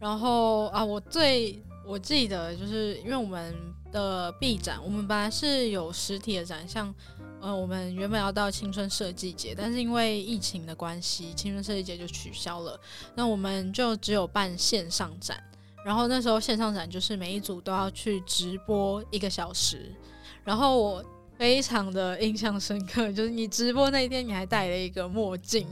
[0.00, 3.54] 然后啊，我最我记得就是因为我们。
[3.94, 6.92] 的 B 展，我们本来是有实体的展，像
[7.40, 12.76] 呃，我们原本要到青春设计节，但是因为疫情的关系，青春设计节就取消了。
[13.14, 15.40] 那我们就只有办线上展。
[15.86, 19.94] 然后那时候线上展就是每一组都要去直播一个小时，
[20.42, 21.04] 然后我
[21.38, 25.68] 非常的印象深刻，就是你直播那一天你还戴了一个墨镜，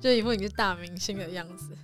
[0.00, 1.76] 就一副你是大明星的样子。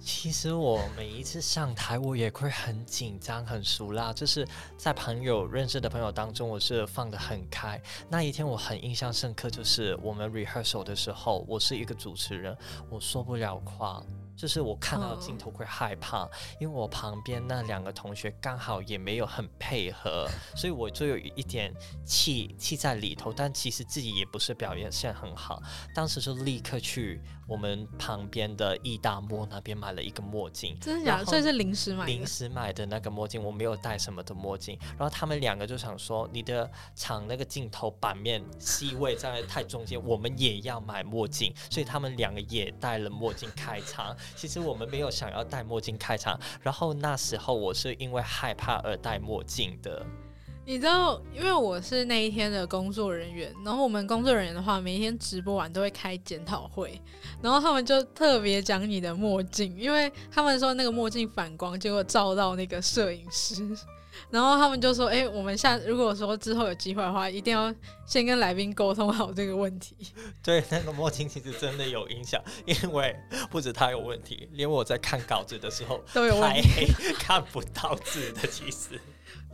[0.00, 4.12] 其实我每一次上台，我也会很紧张、很熟啦。
[4.12, 7.80] 就是在朋友认识的朋友当中，我是放得很开。
[8.08, 12.56] 那一天我很印象深刻，就是我们 rehearsal 的时候，我是一个主持人，
[12.88, 14.02] 我说不了话。
[14.36, 16.26] 就是我看到镜头会害怕，
[16.58, 21.70] 因为我旁边那两个同学刚好也没有很配合，所以我就有一点
[22.06, 23.30] 气气在里头。
[23.30, 25.62] 但其实自己也不是表现很好，
[25.94, 31.24] 当时就立刻去我们旁边的易大墨那边买了一个墨镜，真的假的？
[31.24, 34.78] 所以是临时买，临时买的那个墨镜，我没有戴什么的墨镜。
[34.96, 44.16] 然后他们两个就想说，你的场那个镜头版面 C 位在太中间，我们也要买墨镜，所以他们两个也戴了墨镜开场。
[44.36, 50.06] 其实我们没有想要戴墨镜开场，然后那时候我是因为害怕而戴墨镜的。
[50.70, 57.02] 你知道，因为我是那一天的工作人员，然后我们工作人员的话，每一天直播完都会开检讨会，
[57.42, 63.76] 然后他们就特别讲你的墨镜，因为他们说那个墨镜反光，结果照到那个摄影师。
[64.28, 67.74] 然后他们就说：“哎，我们下如果说之后有机会的话，一定要
[68.06, 69.96] 先跟来宾沟通好这个问题。
[70.40, 73.16] ”对，那个墨镜其实真的有影响，因为
[73.50, 76.86] 不止他有问题，连我在看稿子的时候都有太黑，
[77.18, 78.46] 看不到字的。
[78.46, 79.00] 其实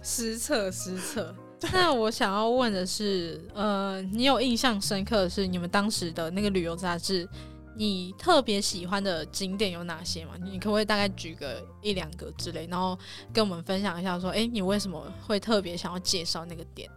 [0.06, 1.34] 失策失策。
[1.72, 7.28] 那我想要问的是，呃，你有印象深刻的是你们当时的那个旅游杂志？
[7.74, 10.34] 你特别喜欢的景点有哪些吗？
[10.40, 12.96] 你可不可以大概举个一两个之类，然后
[13.34, 16.88] 跟我们分享一下，说，哎，你为什么会特别想要介绍那个点？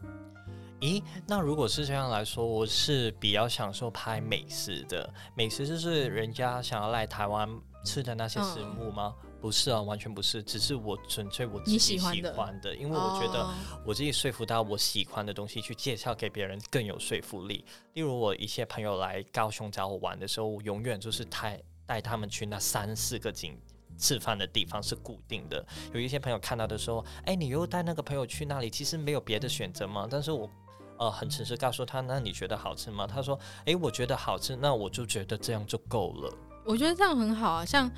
[0.80, 7.50] 咦，那如果是这样来说，我是比较享受拍美食的，美食就是人家想要来台湾
[7.84, 9.15] 吃的那些食物吗？
[9.41, 12.13] 不是啊，完全不是，只是我纯粹我自己喜欢
[12.62, 13.49] 的，因为我觉得
[13.86, 17.63] 我自己说服到我喜欢的东西去介绍给别人更有说服力。
[17.93, 23.58] 例如我一些朋友来高雄找我玩的时候，我永远就是带带他们去那三四个景
[23.97, 25.65] 吃饭的地方是固定的。
[25.93, 30.06] 有一些朋友看到的时候，哎，你又带那个朋友去那里，其实没有别的选择吗？
[30.12, 30.49] 但是我
[30.97, 33.08] 呃很诚实告诉他，那你觉得好吃吗？
[33.08, 36.38] 他说，哎，我觉得好吃，那我就觉得这样就够了。
[36.65, 37.89] 我觉得这样很好啊，像。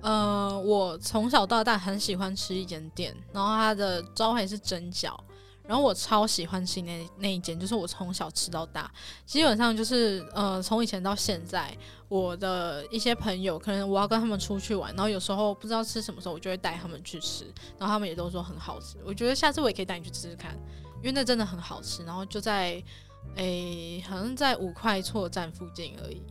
[0.00, 5.16] 呃，我从小到大很喜欢吃一间店，然后它的招牌是蒸饺，
[5.64, 8.90] 然后我超喜欢吃那那一间，就是我从小吃到大，
[9.26, 11.76] 基本上就是呃，从以前到现在，
[12.08, 17.44] 我的一些朋友可能我要跟他们出去玩，然后有时候不知道吃什么时候，我就会带他们去吃，
[17.76, 20.54] 然后他们也都说很好吃，我觉得下次我也可以带你去吃吃看，
[20.98, 22.82] 因为那真的很好吃，然后就在
[23.34, 26.22] 诶，好像在五块错站附近而已。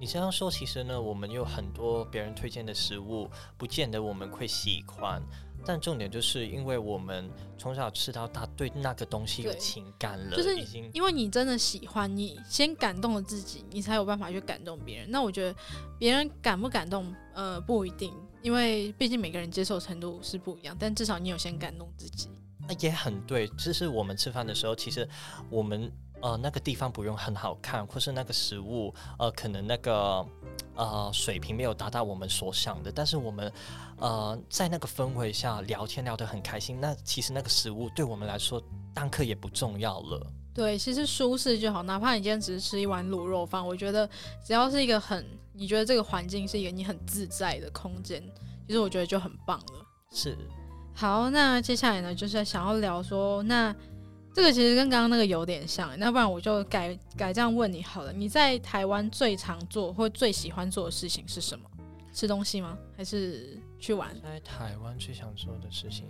[0.00, 5.22] 你这样说，其实呢，我们有很多别人推荐的食物，不见得我们会喜欢。
[5.62, 15.10] 但重点就是因为我们从小吃到大，对那个东西有情感了，就是已经因为你真的喜欢，你先感动了自己，你才有办法去感动别人。
[15.10, 15.54] 那我觉得
[15.98, 18.10] 别人感不感动，呃，不一定，
[18.40, 20.74] 因为毕竟每个人接受程度是不一样。
[20.80, 22.30] 但至少你有先感动自己，
[22.66, 23.46] 那也很对。
[23.48, 25.06] 就是我们吃饭的时候，其实
[25.50, 25.92] 我们。
[26.22, 30.26] 呃，那个地方不用很好看，或是那个食物，呃，可能那个
[30.74, 33.50] 呃水平没有达到我们所想的，但是我们
[33.96, 40.26] 呃在那个氛围下聊天聊得很开心，那其实那个食物对我们来说当客也不重要了。
[40.52, 44.06] 对，其实舒适就好，哪怕你今天只是吃一碗卤肉饭，我觉得
[44.44, 48.22] 只要是一个很你觉得这个环境是一个你很自在的空间，
[48.66, 49.86] 其实我觉得就很棒了。
[50.12, 50.36] 是。
[50.92, 53.74] 好，那接下来呢，就是想要聊说那。
[54.32, 58.12] 这个其实跟刚刚那个有点像，那不然我就改改这样问你好了。
[58.12, 61.68] 你在台湾最常做或最喜欢做的事情是什么？
[62.12, 62.76] 吃东西吗？
[62.96, 64.14] 还是去玩？
[64.22, 66.06] 在台湾最想做的事情，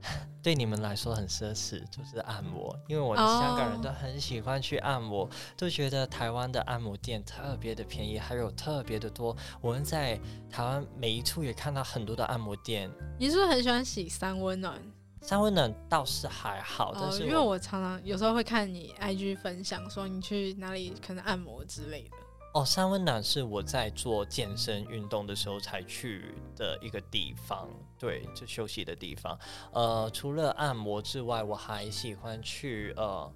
[0.42, 2.74] 对你们来说很奢侈，就是按摩。
[2.88, 9.36] 因为我的香港人都很喜欢去按摩，都觉得台湾的按摩店特别的便宜，还有特别的多。
[9.60, 10.18] 我们在
[10.50, 12.90] 台湾每一处也看到很多的按摩店。
[13.18, 14.80] 你是不是很喜欢洗三温暖？
[15.20, 22.16] 三温暖倒是还好，但是因为我常常有时候会看你 IG 分享，说你去哪里可能按摩之类的。
[22.54, 29.38] 哦，三温暖是我在做健身运动的时候才去的一个地方，对，就休息的地方。
[29.72, 33.32] 呃，除了按摩之外，我还喜欢去呃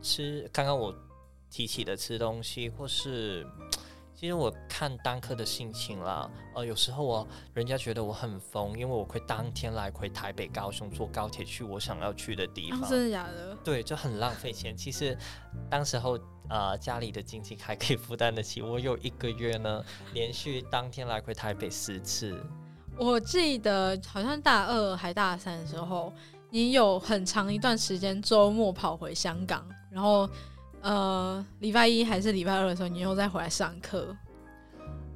[0.00, 0.94] 吃，刚刚我
[1.50, 3.46] 提起的吃东西或是。
[4.24, 12.88] 其实我看单科的心情啦，呃，有时候我人家觉得我很疯，因为我会当天来回台北、高雄坐高铁去我想要去的地方。
[12.88, 13.54] 真的假的？
[13.62, 14.74] 对，就很浪费钱。
[14.74, 15.14] 其实
[15.68, 16.18] 当时候
[16.48, 18.62] 呃家里的经济还可以 负担得起。
[18.62, 22.34] 我有一个月呢，连续当天来回台北十次。
[22.96, 26.10] 我记得好像大二还大三的时候，
[26.48, 30.26] 你有很长一段时间周末跑回香港，然后
[30.84, 34.14] 呃礼拜一还是礼拜二的时候，你又再回来上课。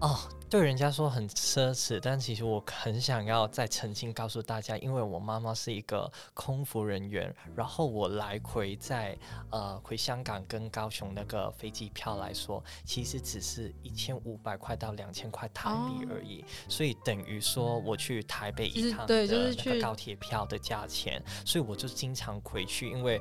[0.00, 0.16] 哦，
[0.48, 9.18] 对人家说很奢侈，但其实我很想要再澄清告诉大家，因为我妈妈是一个空服人员，然后我来回在
[9.50, 23.20] 呃回香港跟高雄那个飞机票来说，其实只是一千五百块到两千块台币而已，所以等于说我去台北一趟对，就是去高铁票的价钱，所以我就经常回去，因为。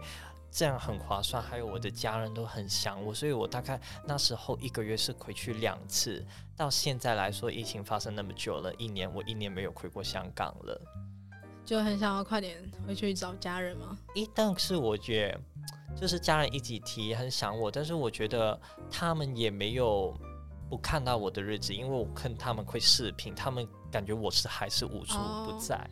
[0.58, 6.26] 这样很划算，还有我的家人都很想我，所以我大概那时候一个月是回去两次。
[6.56, 10.82] 到现在来说，疫情发生那么久了，一年我一年没有回过香港了，
[11.64, 13.96] 就很想要快点回去找家人吗？
[14.16, 20.12] 一，但是我觉得就是家人一起提很想我，但是我觉得他们也没有
[20.72, 25.88] 不看到我的日子，因为我看他们会视频，他们感觉我是还是无处不在。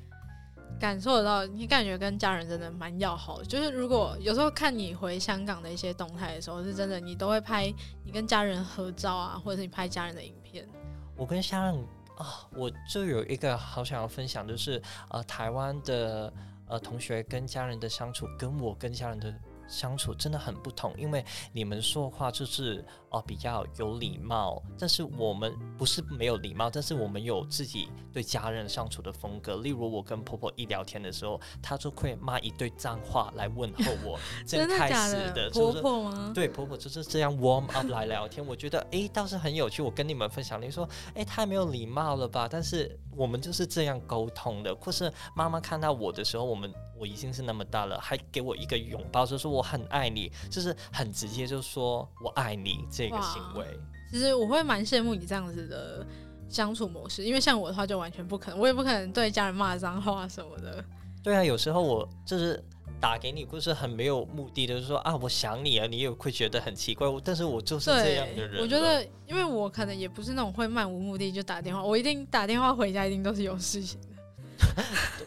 [0.79, 3.45] 感受得到，你感觉跟家人真的蛮要好的。
[3.45, 7.73] 就是如果有时候看你回香港的一些动态的时候，是真的，你都会拍
[8.03, 10.67] 你跟家人合照啊，或者是你拍家人的影片。
[11.15, 11.75] 我跟家人
[12.17, 16.33] 啊，我就有一个好想要分享，就是呃，台湾的
[16.67, 19.33] 呃同学跟家人的相处，跟我跟家人的。
[19.67, 22.85] 相处真的很不同，因为你们说话就是
[23.15, 29.55] 哦比较有礼貌，但是我们不是没有礼貌，但是我们有自己对家人相处的风格。
[29.57, 34.19] 例如我跟婆婆一聊天的时候，她就会骂一堆脏话来问候我。
[34.45, 35.49] 真的假的？
[35.51, 36.31] 婆婆吗？
[36.35, 38.45] 对，婆婆就是这样 warm up 来聊天。
[38.45, 39.81] 我觉得哎倒是很有趣。
[39.81, 42.49] 我跟你们分享，你说哎太没有礼貌了吧？
[42.51, 44.75] 但是我们就是这样沟通的。
[44.75, 46.73] 或是妈妈看到我的时候，我们。
[46.97, 53.65] 我已经是那么大了，还给我一个拥抱，就说我很爱你，就是很直接，就说我爱你这个行为。
[54.11, 56.05] 其实我会蛮羡慕你这样子的
[56.47, 60.83] 相处模式，因为像我的话就完全不可能，我也不可能对家人骂脏话什么的。
[61.23, 62.63] 对啊，有时候我就是
[63.01, 67.07] 打给你，不是很没有目的的，就是说啊，我想你啊，你也会觉得很奇怪。
[67.23, 68.61] 但是我就是这样的人。
[68.61, 74.07] 我觉得，因为我可能也不是那种会漫无目的就打电话，我一定打电话回家，一定都是有事情的。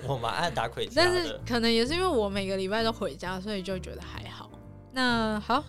[0.07, 4.49] 我蛮爱打鬼，但是可能也是因为我每个礼拜都回家，所以就觉得还好。
[4.93, 5.63] 那好，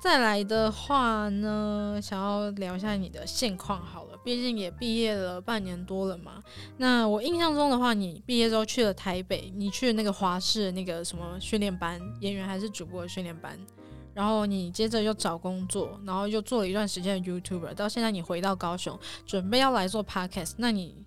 [0.00, 6.42] 再来的话呢，想要聊一下你的现况好了，毕竟也毕业了半年多了嘛。
[6.78, 13.58] 那我印象中的话，你毕业之后去了台北，你去那个华视那个什么训练班，演员还是主播的训练班，
[14.14, 21.04] 然后你接着又找工作，然后又做了一段时间的 YouTuber，到现在你回到高雄，准备要来做 Podcast，那你。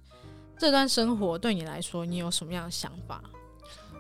[0.56, 3.22] 这段生活对你来说，你有什么样的想法？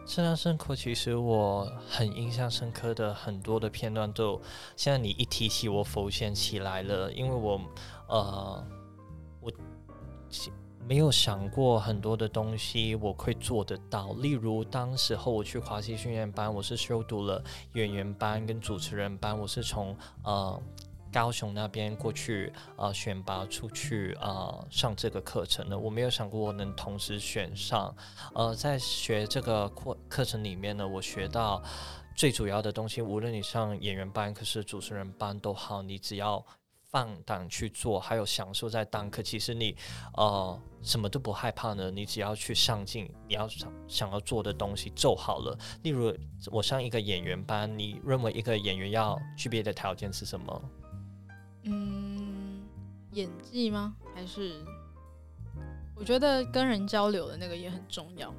[0.05, 4.39] 这段生活其实我很印象深刻的很多的片段都，
[4.75, 7.59] 现在你一提起我浮现起来了，因为我
[8.07, 8.63] 呃，
[9.39, 9.51] 我
[10.87, 17.43] 没有想过很多的东西我会做得到，例如当时候我去华西训练班，我是修读了
[17.73, 20.61] 演员班跟主持人班，我是从呃。
[21.14, 27.95] 高雄那边过去呃选拔出去呃上这个课程的，我没有想过我能同时选上。
[28.34, 31.61] 呃，在学这个课课程里面呢，我学到
[32.16, 36.43] 最主要的东西，无论你上演员班，可是主持人班都好，你只要
[36.89, 39.76] 放胆去做，还有享受在当课，其实你
[40.16, 41.91] 呃什么都不害怕呢。
[41.91, 45.57] 你只要去上进，你要想想要做的东西做好了。
[45.84, 46.11] 例如
[46.51, 50.61] 我上一个演员班，你认为一个演员要具备的条件是什么？
[51.64, 52.61] 嗯，
[53.11, 53.95] 演技吗？
[54.14, 54.64] 还是
[55.95, 58.34] 我觉得跟人交流的那个也很重要。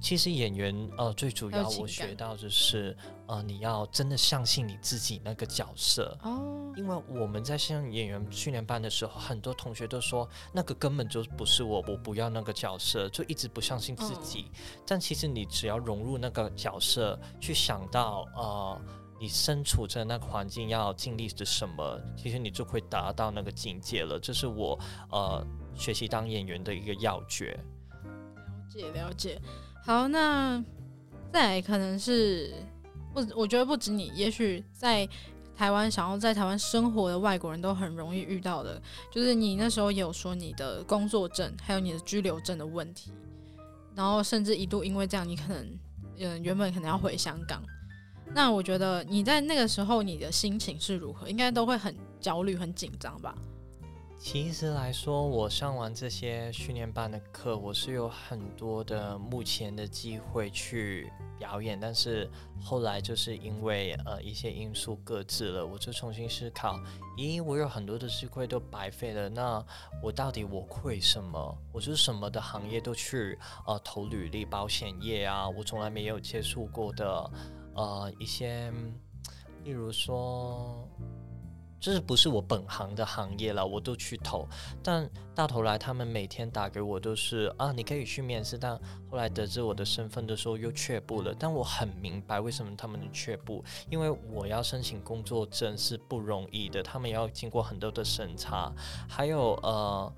[0.00, 2.94] 其实演员呃，最主要我学到就是
[3.26, 6.74] 呃，你要真的相信你自己那个角色哦。
[6.76, 14.50] 因为我们在上演员训练班的时候，很多同学都说那个根本就不是我，我不要那个角色，就一直不相信自己。
[14.86, 18.80] 但其实你只要融入那个角色，去想到呃。
[19.20, 22.00] 你身处在那个环境，要经历着什么？
[22.16, 24.18] 其实你就会达到那个境界了。
[24.18, 24.78] 这是我
[25.10, 27.58] 呃学习当演员的一个要诀。
[28.02, 29.40] 了解了解。
[29.84, 30.62] 好，那
[31.32, 32.52] 再来可能是
[33.12, 35.08] 不，我觉得不止你，也许在
[35.56, 43.12] 台湾想要在台湾生活的外国人都很容易遇到的，就是你那时候也有说你的工作证还有你的居留证的问题，
[43.94, 45.78] 然后甚至一度因为这样，你可能
[46.18, 47.62] 嗯原本可能要回香港。
[48.32, 51.28] 那我觉得你在那个时候，你的心情是如何？
[51.28, 53.34] 应该都会很焦虑、很紧张吧？
[54.16, 66.80] 其实来说，我上完这些训练班的课，我是有很多的目前的机会去表演，但是后来就是因为呃一些因素搁置了，我就重新思考，
[67.18, 69.62] 咦，我有很多的机会都白费了，那
[70.02, 71.58] 我到底我会什么？
[71.70, 77.30] 我是什么的行业都去呃投履历，保险业啊，我从来没有接触过的
[77.74, 78.72] 呃一些，
[79.64, 80.88] 例如说。
[81.80, 84.48] 这不是我本行的行业了，我都去投，
[84.82, 88.74] 但到头来他们每天打给我都是啊，你可以去面试，但
[89.10, 91.34] 后来得知我的身份的时候又却步了。
[91.38, 98.72] 但我很明白为什么他们却步，因为我要申请工作证是不容易的，他们要经过很多的审查，
[99.06, 100.10] 还有呃，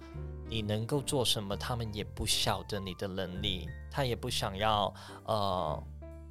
[0.48, 4.94] 你能够做什么，他们也不晓得你的能力，他也不想要
[5.24, 5.82] 呃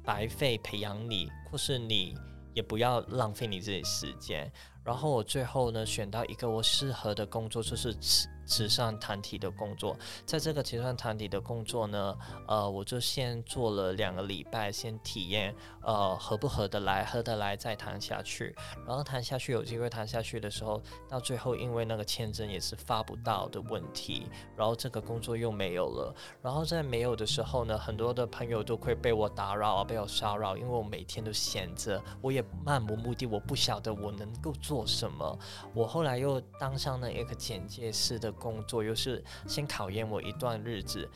[0.06, 2.16] 白费培养你，或是你
[2.54, 4.50] 也不要浪费你自己时间。
[4.86, 9.96] 然后我最后呢，选到一个我适合的工作，就是慈慈善团体的工作。
[10.24, 12.16] 在这个慈善团体的工作呢，
[12.46, 18.54] 呃，我就先做了两个礼拜，先体验，呃，合不合得来，合得来再谈下去。
[18.86, 26.14] 然后谈下去，有机会谈下去的时候，到最后因为那个签证也是发不到的问题，然后这个工作又没有了。
[26.40, 34.75] 然后在没有的时候呢，很多的朋友都会被我打扰啊，被我骚扰，因为我每天都闲着，我也漫无目的，我不晓得我能够做。
[34.76, 35.38] 做什么？
[35.72, 41.08] 我后来又当上了一个简介师的工作，又是先考验我一段日子。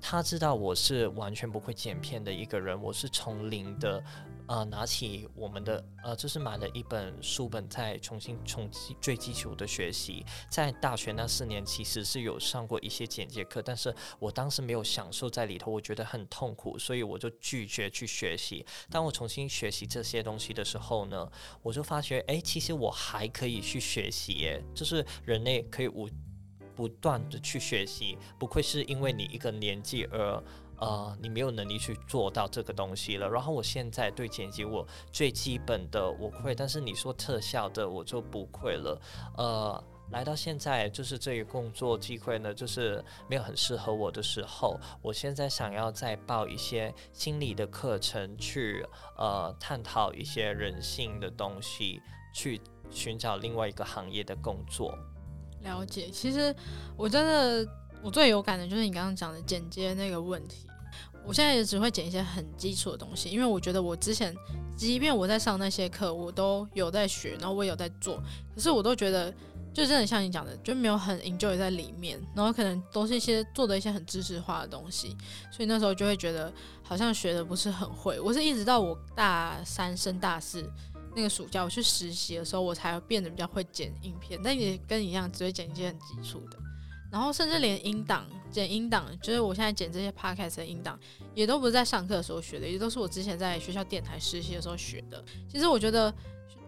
[0.00, 4.02] 他知道我是完全不会剪片的一个人，我是从零的。
[4.52, 10.22] 呃，拿起我们的呃，就是买了一本书本，再重新从最基础的学习。
[10.50, 18.62] 在大学那四年，其实是有上过一些简介课，但是我当时没有享受在里头，我觉得很痛苦，所以我就拒绝去学习。
[18.90, 21.26] 当我重新学习这些东西的时候呢，
[21.62, 26.06] 我就发觉，哎，其实我还可以去学习，耶，就是人类可以无
[26.76, 30.44] 不断的去学习，不愧是因为你一个年纪而。
[30.82, 33.28] 呃，你没有能力去做到这个东西了。
[33.28, 39.00] 然后我现在对剪辑，我最基本的我会，但是你说特效的我就不会了。
[39.36, 48.84] 呃，来到现在就是这个工作机会呢，就是没有很适合我的时候，我现在想要再报一些心理的课程，去
[49.16, 52.02] 呃探讨一些人性的东西，
[52.34, 52.60] 去
[52.90, 54.98] 寻找另外一个行业的工作。
[55.60, 56.52] 了解，其实
[56.96, 57.72] 我真的
[58.02, 60.66] 我最有感的就是你刚刚讲的剪接那个问题。
[61.26, 64.34] 我现在也只会剪一些很基础的东西，因为我觉得我之前，
[64.76, 68.22] 即便我在上那些课，我都有在学，然后我也有在做，
[68.54, 69.32] 可是我都觉得，
[69.72, 75.16] 就真的像你讲的，就没有很 enjoy 在里面，然后可能都是一些做的一些很知识化的东西，
[75.50, 76.52] 所以那时候就会觉得
[76.82, 78.18] 好像学的不是很会。
[78.18, 80.68] 我是一直到我大三升大四
[81.14, 86.58] 那个暑假我去实习的时候，我才变得比较会剪影片，但也跟你一样，只会剪一些很基础的。
[87.12, 90.98] 然后甚至连音档剪音档，就是我现在剪这些 podcast 的音档，
[91.34, 95.22] 也都不是在上课的时候学的，也都是我之前在学校电台实习的时候学的。
[95.46, 96.12] 其实我觉得，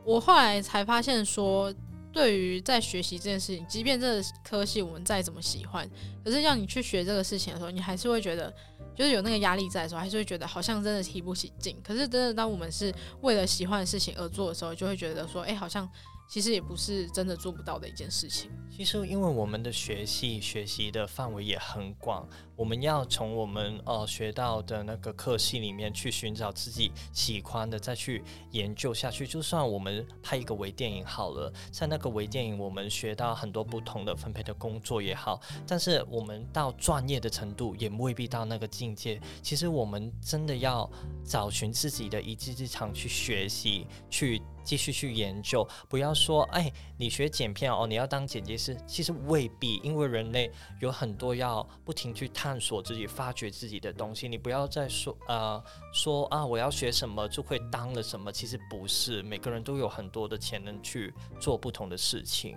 [0.05, 1.73] 我后来才发现说，
[2.13, 5.89] 对于在学习这件事情，即便这个科系我们再怎么喜欢，
[6.23, 8.53] 可是要你去学这个事情的时候，你还是会觉得，
[8.95, 11.75] 就是有那个压力在的时候，还是会觉得好像真的提不起劲。
[11.83, 15.91] 可是真的当我们是为了喜欢的事情而做的时候，就会觉得说，哎，好像。
[16.27, 18.51] 其实也不是真的做不到的一件事情。
[18.71, 29.27] 其实，因为我们的学习学习的范围也很广，我们要从我们呃学到的那个课系里面去寻找自己喜欢的，再去研究下去。
[29.29, 39.21] 就算我们拍一个微电影好了，在那个微电影我们学到很多不同的分配的工作也好，但是我们到专业的程度也未必到那个境界。
[39.41, 40.91] 其实我们真的要
[41.25, 44.43] 找寻自己的一技之长去学习去。
[44.65, 50.51] 继续去研究，不要说哎，你学剪片哦，你要当剪辑师，其实未必，因为人类
[50.81, 54.29] 有很多要不停去探索自己、发掘自己的东西。
[54.29, 55.63] 你不要再说呃
[55.93, 62.57] 说啊，我要学什么就会当了什么，其实不是，每个人都有很多的潜能去做不同的事情。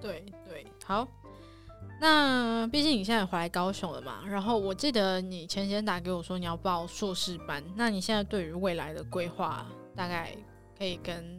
[0.00, 1.08] 对对，好，
[2.00, 10.36] 那毕竟你现在回来高雄了嘛，然后我记得你前几天打给我说你要报硕士班，那你现在对于未来的规划大概？
[10.78, 11.38] 可以跟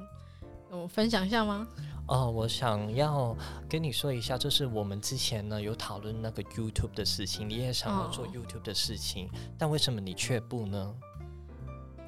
[0.69, 1.67] 我分享一下吗？
[2.07, 3.35] 哦，我想要
[3.69, 10.95] 跟你说一下，就是我们之前呢有讨论那个 YouTube 的事情，你也想要做 YouTube 的事情，但为什么你却不呢？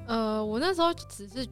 [0.06, 1.46] 呃，我那时候只是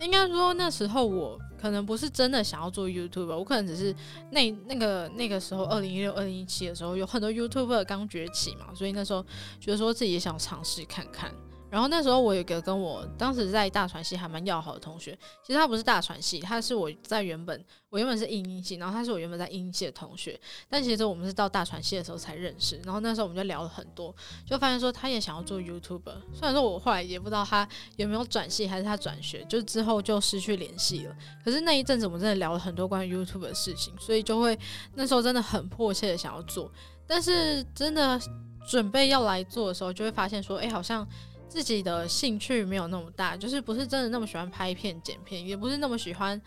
[0.00, 3.94] 应该说那时候我可能不是真的想要做 YouTube，我可能只是
[4.30, 9.24] 那那个那个时候二零一六、二零一七的时候有很多 YouTuber 刚崛起嘛，所以那时候
[9.60, 11.30] 觉得说自己也想尝试看看。
[11.74, 15.10] 然后那时候我有个跟我当时在大传系还蛮要好的同学，
[15.44, 22.80] 其实他不是大传系，他是我在原本我原本是英音系，然后他是我原本在英音系的同学，但其实我们是到大传系的时候才认识。
[22.84, 24.14] 然后那时候我们就聊了很多，
[24.46, 26.14] 就发现说他也想要做 YouTuber。
[26.32, 31.16] 虽然说我后来也不知道他有没有转系还是他转学，就之后就失去联系了。
[31.44, 34.56] 可是那一阵子我们真的聊了很多关于 YouTube 的事情，所以就会
[34.94, 36.70] 那时候真的很迫切的想要做，
[37.04, 38.20] 但是真的。
[38.66, 41.06] 准备要来做的时候，就会发现说，哎，好像
[41.54, 46.40] 自己的兴趣没有那么大，就是不是真的那么喜欢拍片剪片，也不是那么喜欢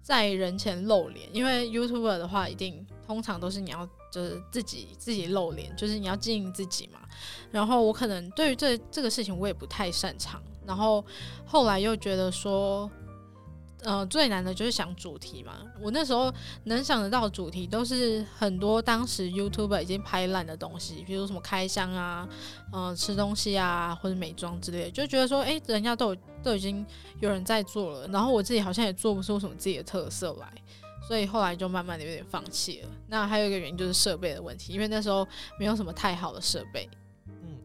[0.00, 1.28] 在人前露脸。
[1.34, 7.00] 因为 YouTuber 的话，一定通常都是你要就是自己自己露脸，就是你要经营自己嘛。
[7.50, 11.04] 然后我可能对于这这个事情我也不太擅长，然后
[11.44, 12.90] 后来又觉得说。
[13.84, 15.58] 呃，最难的就是想主题嘛。
[15.78, 16.32] 我那时候
[16.64, 22.26] 能想得到主题，都是很多当时 YouTube 已经拍烂的东西，比如什么开箱啊，
[22.72, 26.84] 呃，吃东西啊，或者美妆之类的，就觉得说，哎，人家都有都已经
[27.20, 30.50] 有人在做了，然后我自己好像也做不出什么自己的特色来，
[31.06, 32.88] 所以后来就慢慢的有点放弃了。
[33.08, 35.28] 那还有一个原因就是设备的问题，因为那时候
[35.58, 36.88] 没有什么太好的设备。
[37.26, 37.58] 嗯，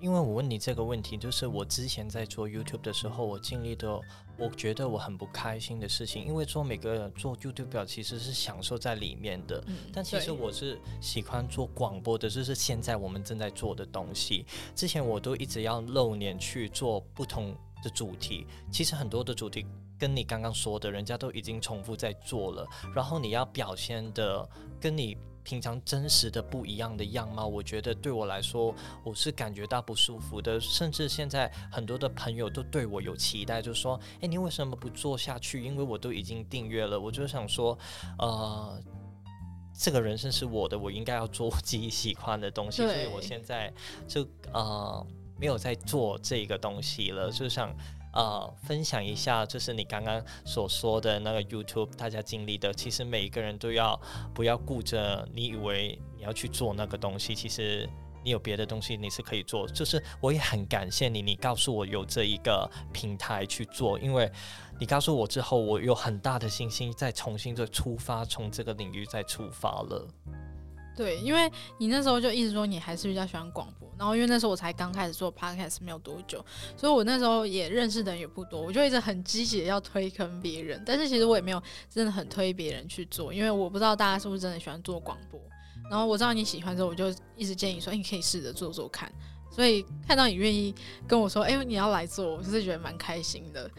[0.00, 4.00] 因为我问你这个问题，就是我之前在做 YouTube 的时候，我经历的。
[4.38, 14.44] 我觉得我很不开心的事情，因为做每个人做 YouTube 其实是享受在里面的，但其实我是喜欢做广播的，就是现在我们正在做的东西。
[14.74, 19.64] 之前我都一直要露脸去做不同的主题，其实很多的主题
[19.98, 24.48] 跟你刚刚说的，人家都已经重复在做了，然后你要表现的
[24.80, 25.16] 跟你。
[25.46, 28.74] 平常真实的不一样的样貌，我觉得对我来说，
[29.04, 30.60] 我是感觉到不舒服的。
[30.60, 36.98] 甚至现在很多的朋友都对我有期待，就说：“诶，你为什么不做下去？”因为我都已经订阅了。
[36.98, 37.78] 我就想说，
[38.18, 38.82] 呃，
[39.72, 42.82] 这个人生是我的，我应该要做自己喜欢的东西。
[42.82, 43.72] 所以我现在
[44.08, 45.06] 就呃
[45.38, 47.72] 没有在做这个东西了，就想。
[48.16, 54.00] 呃，分享一下，就是你刚刚所说的那个 YouTube，大家经历的，其实每一个人都要
[54.32, 57.86] 不要顾着你以为你要去做那个东西，其实
[58.24, 59.68] 你有别的东西你是可以做。
[59.68, 64.32] 就是我也很感谢你，你告诉我有这一个平台去做，因为
[64.80, 70.08] 你告诉我之后，我有很大的信心再重新的出发，从这个领域再出发了。
[70.96, 76.42] 对，因为你那时候就一直说你还是比较喜欢广播，然后因为那时候我才刚开始做 podcast 没有多久，
[76.74, 85.38] 所以我那时候也认识的人也不多，我就一直很积极的要推坑别人，但是其实我也没有真的很推别人去做，因为我不知道大家是不是真的喜欢做广播，
[85.90, 89.12] 然后我知道你喜欢之后，我就一直建议说，你可以试着做做看，
[89.50, 90.74] 所以看到你愿意
[91.06, 93.70] 跟我说，哎，你要来做，我就是觉得蛮开心的。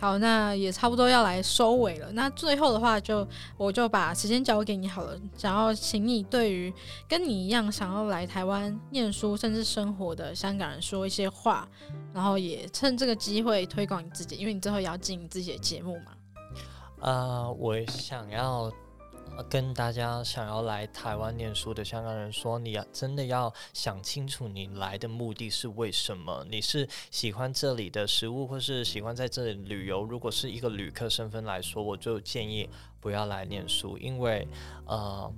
[0.00, 2.10] 好，那也差不多要来收尾了。
[2.12, 3.26] 那最后的话，就
[3.56, 5.18] 我就把时间交给你好了。
[5.36, 6.72] 想要请你对于
[7.08, 11.68] 跟你一样想要来台湾念书甚至生活的香港人说一些话，
[12.12, 16.12] 然后也趁这个机会推广你自己，因为你最后也要进自己的节目嘛。
[17.00, 18.72] 呃，我想要。
[19.44, 26.44] 跟大家想要来台湾念书的香港人说，你要真的要想清楚，你来的目的是为什么？
[26.50, 30.02] 你是喜欢这里的食物，或是喜欢在这里旅游？
[30.02, 32.68] 如果是一个旅客身份来说，我就建议
[33.00, 34.46] 不要来念书，因为
[34.86, 35.32] 呃，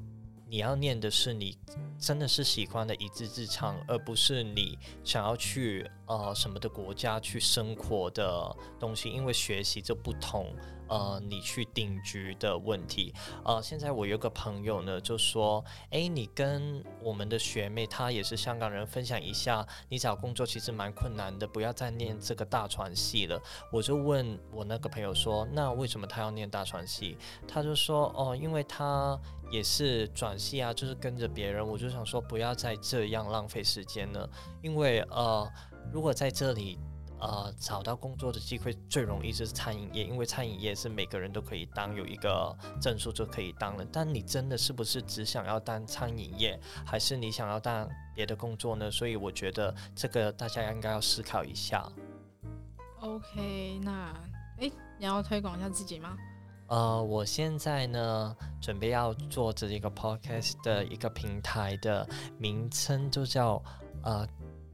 [0.49, 1.57] 你要念的是你
[1.99, 10.53] 真的是喜欢的一字之长，而不是你想要去呃什么的国家去生活的东西，因为学习就不同。
[10.91, 13.15] 呃，你去定居的问题，
[13.45, 23.41] 呃，现在我有个朋友呢，就说，哎，你跟我们的学妹，她也是香港人，分享一下，你找工作其实蛮困难的，不要再念这个大传系了。
[23.71, 27.17] 我就问我那个朋友说，那为什么他要念大传系？
[27.47, 29.17] 他就说，哦，因为他
[29.49, 31.65] 也是转系啊，就是跟着别人。
[31.65, 34.29] 我就想说，不要再这样浪费时间了，
[34.61, 35.49] 因为呃，
[35.93, 36.77] 如果在这里。
[37.21, 43.87] 呃，找到工作的机会最容易就是餐饮业，因为餐饮业是每个人都可以当，有一个证书就可以当了。
[43.93, 48.91] 但你真的是不是只想要当餐饮业，还是你想要当别的工作呢？
[48.91, 51.87] 所以我觉得这个大家应该要思考一下。
[53.01, 54.15] OK，那
[54.59, 56.17] 诶，你要推广一下自己吗？
[56.69, 62.09] 呃，我现在呢，准备要做这一个 podcast 的一个平台的
[62.39, 63.63] 名称就叫
[64.05, 64.27] 呃。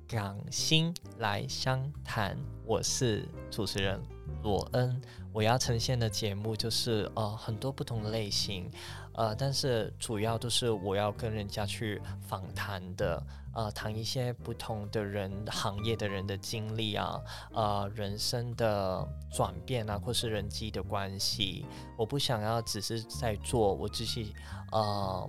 [0.09, 4.01] 港星来相谈，我是主持人
[4.45, 5.01] 罗恩。
[5.33, 8.71] 我要呈现的节目就是呃很多不同的类型，
[9.15, 13.21] 呃，但是主要都是我要跟人家去访谈的，
[13.53, 17.21] 呃，谈一些不同的人行业的人的经历啊，
[17.53, 21.67] 呃，人生的转变啊，或是人际的关系。
[21.99, 24.33] 我不想要只是在做我自己，
[24.71, 25.29] 呃。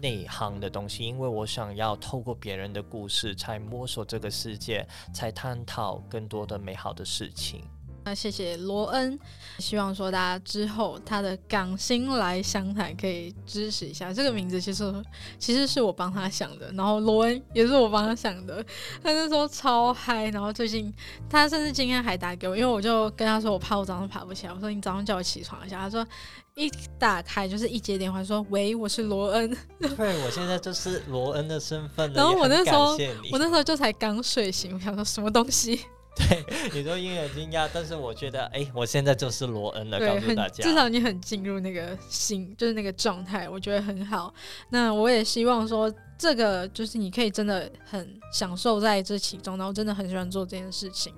[0.00, 7.62] 内行的东西，因为我想要透过别人的故事，才摸索这个世界，才探讨更多的美好的事情。
[8.06, 9.18] 那谢谢罗恩，
[9.58, 14.12] 希望说大家之后他的港星来湘潭可以支持一下。
[14.12, 15.04] 这个名字其实
[15.40, 18.62] 其实是我帮他想的，然后罗恩也是我帮他想的。
[19.02, 20.94] 他那时候超嗨，然后最近
[21.28, 25.80] 他甚至今天还打给我，因为我就跟他说我怕我早上爬不起来，我说你早上叫我起床一下。
[25.80, 26.06] 他说
[26.54, 29.50] 一打开就是一接电话说喂，我是罗恩。
[29.80, 32.10] 对，我现在就是罗恩的身份。
[32.14, 32.96] 然后我那时候
[33.32, 35.80] 我那时候就才刚睡醒，我想说什么东西。
[36.28, 44.32] 对，你说因为惊讶，但是我觉得，哎，我现在就是罗恩了，告诉大家，至少你很进入那个心，就是那个状态，我觉得很好。
[44.70, 51.12] 那我也希望说，这个就是你可以真的很享受在这其中，然后真的很喜欢做这件事情，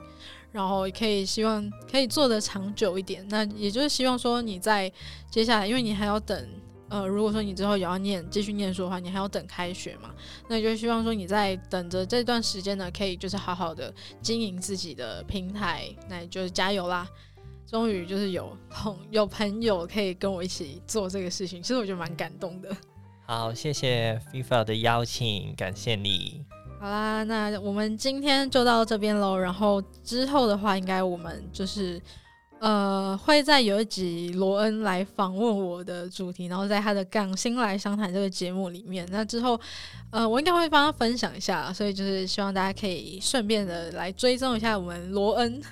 [0.51, 3.25] 然后也可以希望可以做的长久一点。
[3.29, 4.93] 那也就是希望说你在
[5.31, 6.49] 接下来，因为你还要等。
[6.91, 10.11] 呃，如果说你之后也要念继续念书的话，你还要等开学嘛？
[10.49, 17.07] 那就希望说你在等着这段时间呢，可以就是好好的经营自己的平台，那就是加油啦！
[17.67, 22.75] 终于就是有朋有朋友可以跟我一起做这个事情，其实我觉得蛮感动的。
[23.27, 26.43] 好，谢谢 FIFA 的邀请，感谢你。
[26.81, 29.37] 好啦，那我们今天就到这边喽。
[29.37, 32.01] 然后之后的话，应该我们就是。
[32.61, 39.59] 呃，会在有一集罗恩来访问我的主题，然后在他的《港星来商谈》这个节目里面，那之后，
[40.11, 45.63] 呃，我应该会帮他分享一下，所以就是希望大家可以顺便的来追踪一下我们罗恩，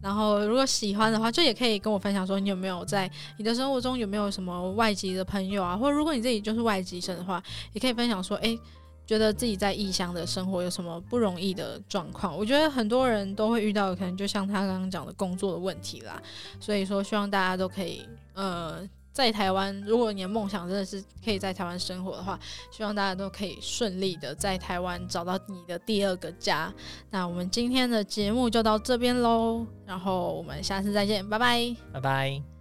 [0.00, 7.42] 然后如果喜欢的话，就也可以跟我分享说你有没有在你的生活中有没有什么外籍的朋友啊，或者如果你自己就是外籍生的话，
[7.74, 8.58] 也可以分享说，哎。
[9.06, 12.36] 觉得自己在异乡的生活有什么不容易的状况？
[12.36, 16.20] 我觉得很多人都会遇到，可能就像他刚刚讲的工作的问题啦。
[16.60, 22.38] 所以说，希望大家都可以，呃，在台湾，如果你的梦想真的是可以在台湾生活的话，
[22.70, 26.72] 希望大家都可以顺利的在台湾找到你的第二个家。
[27.10, 32.51] 那我们今天的节目就到这边喽，然后我们下次再见，拜拜，拜拜。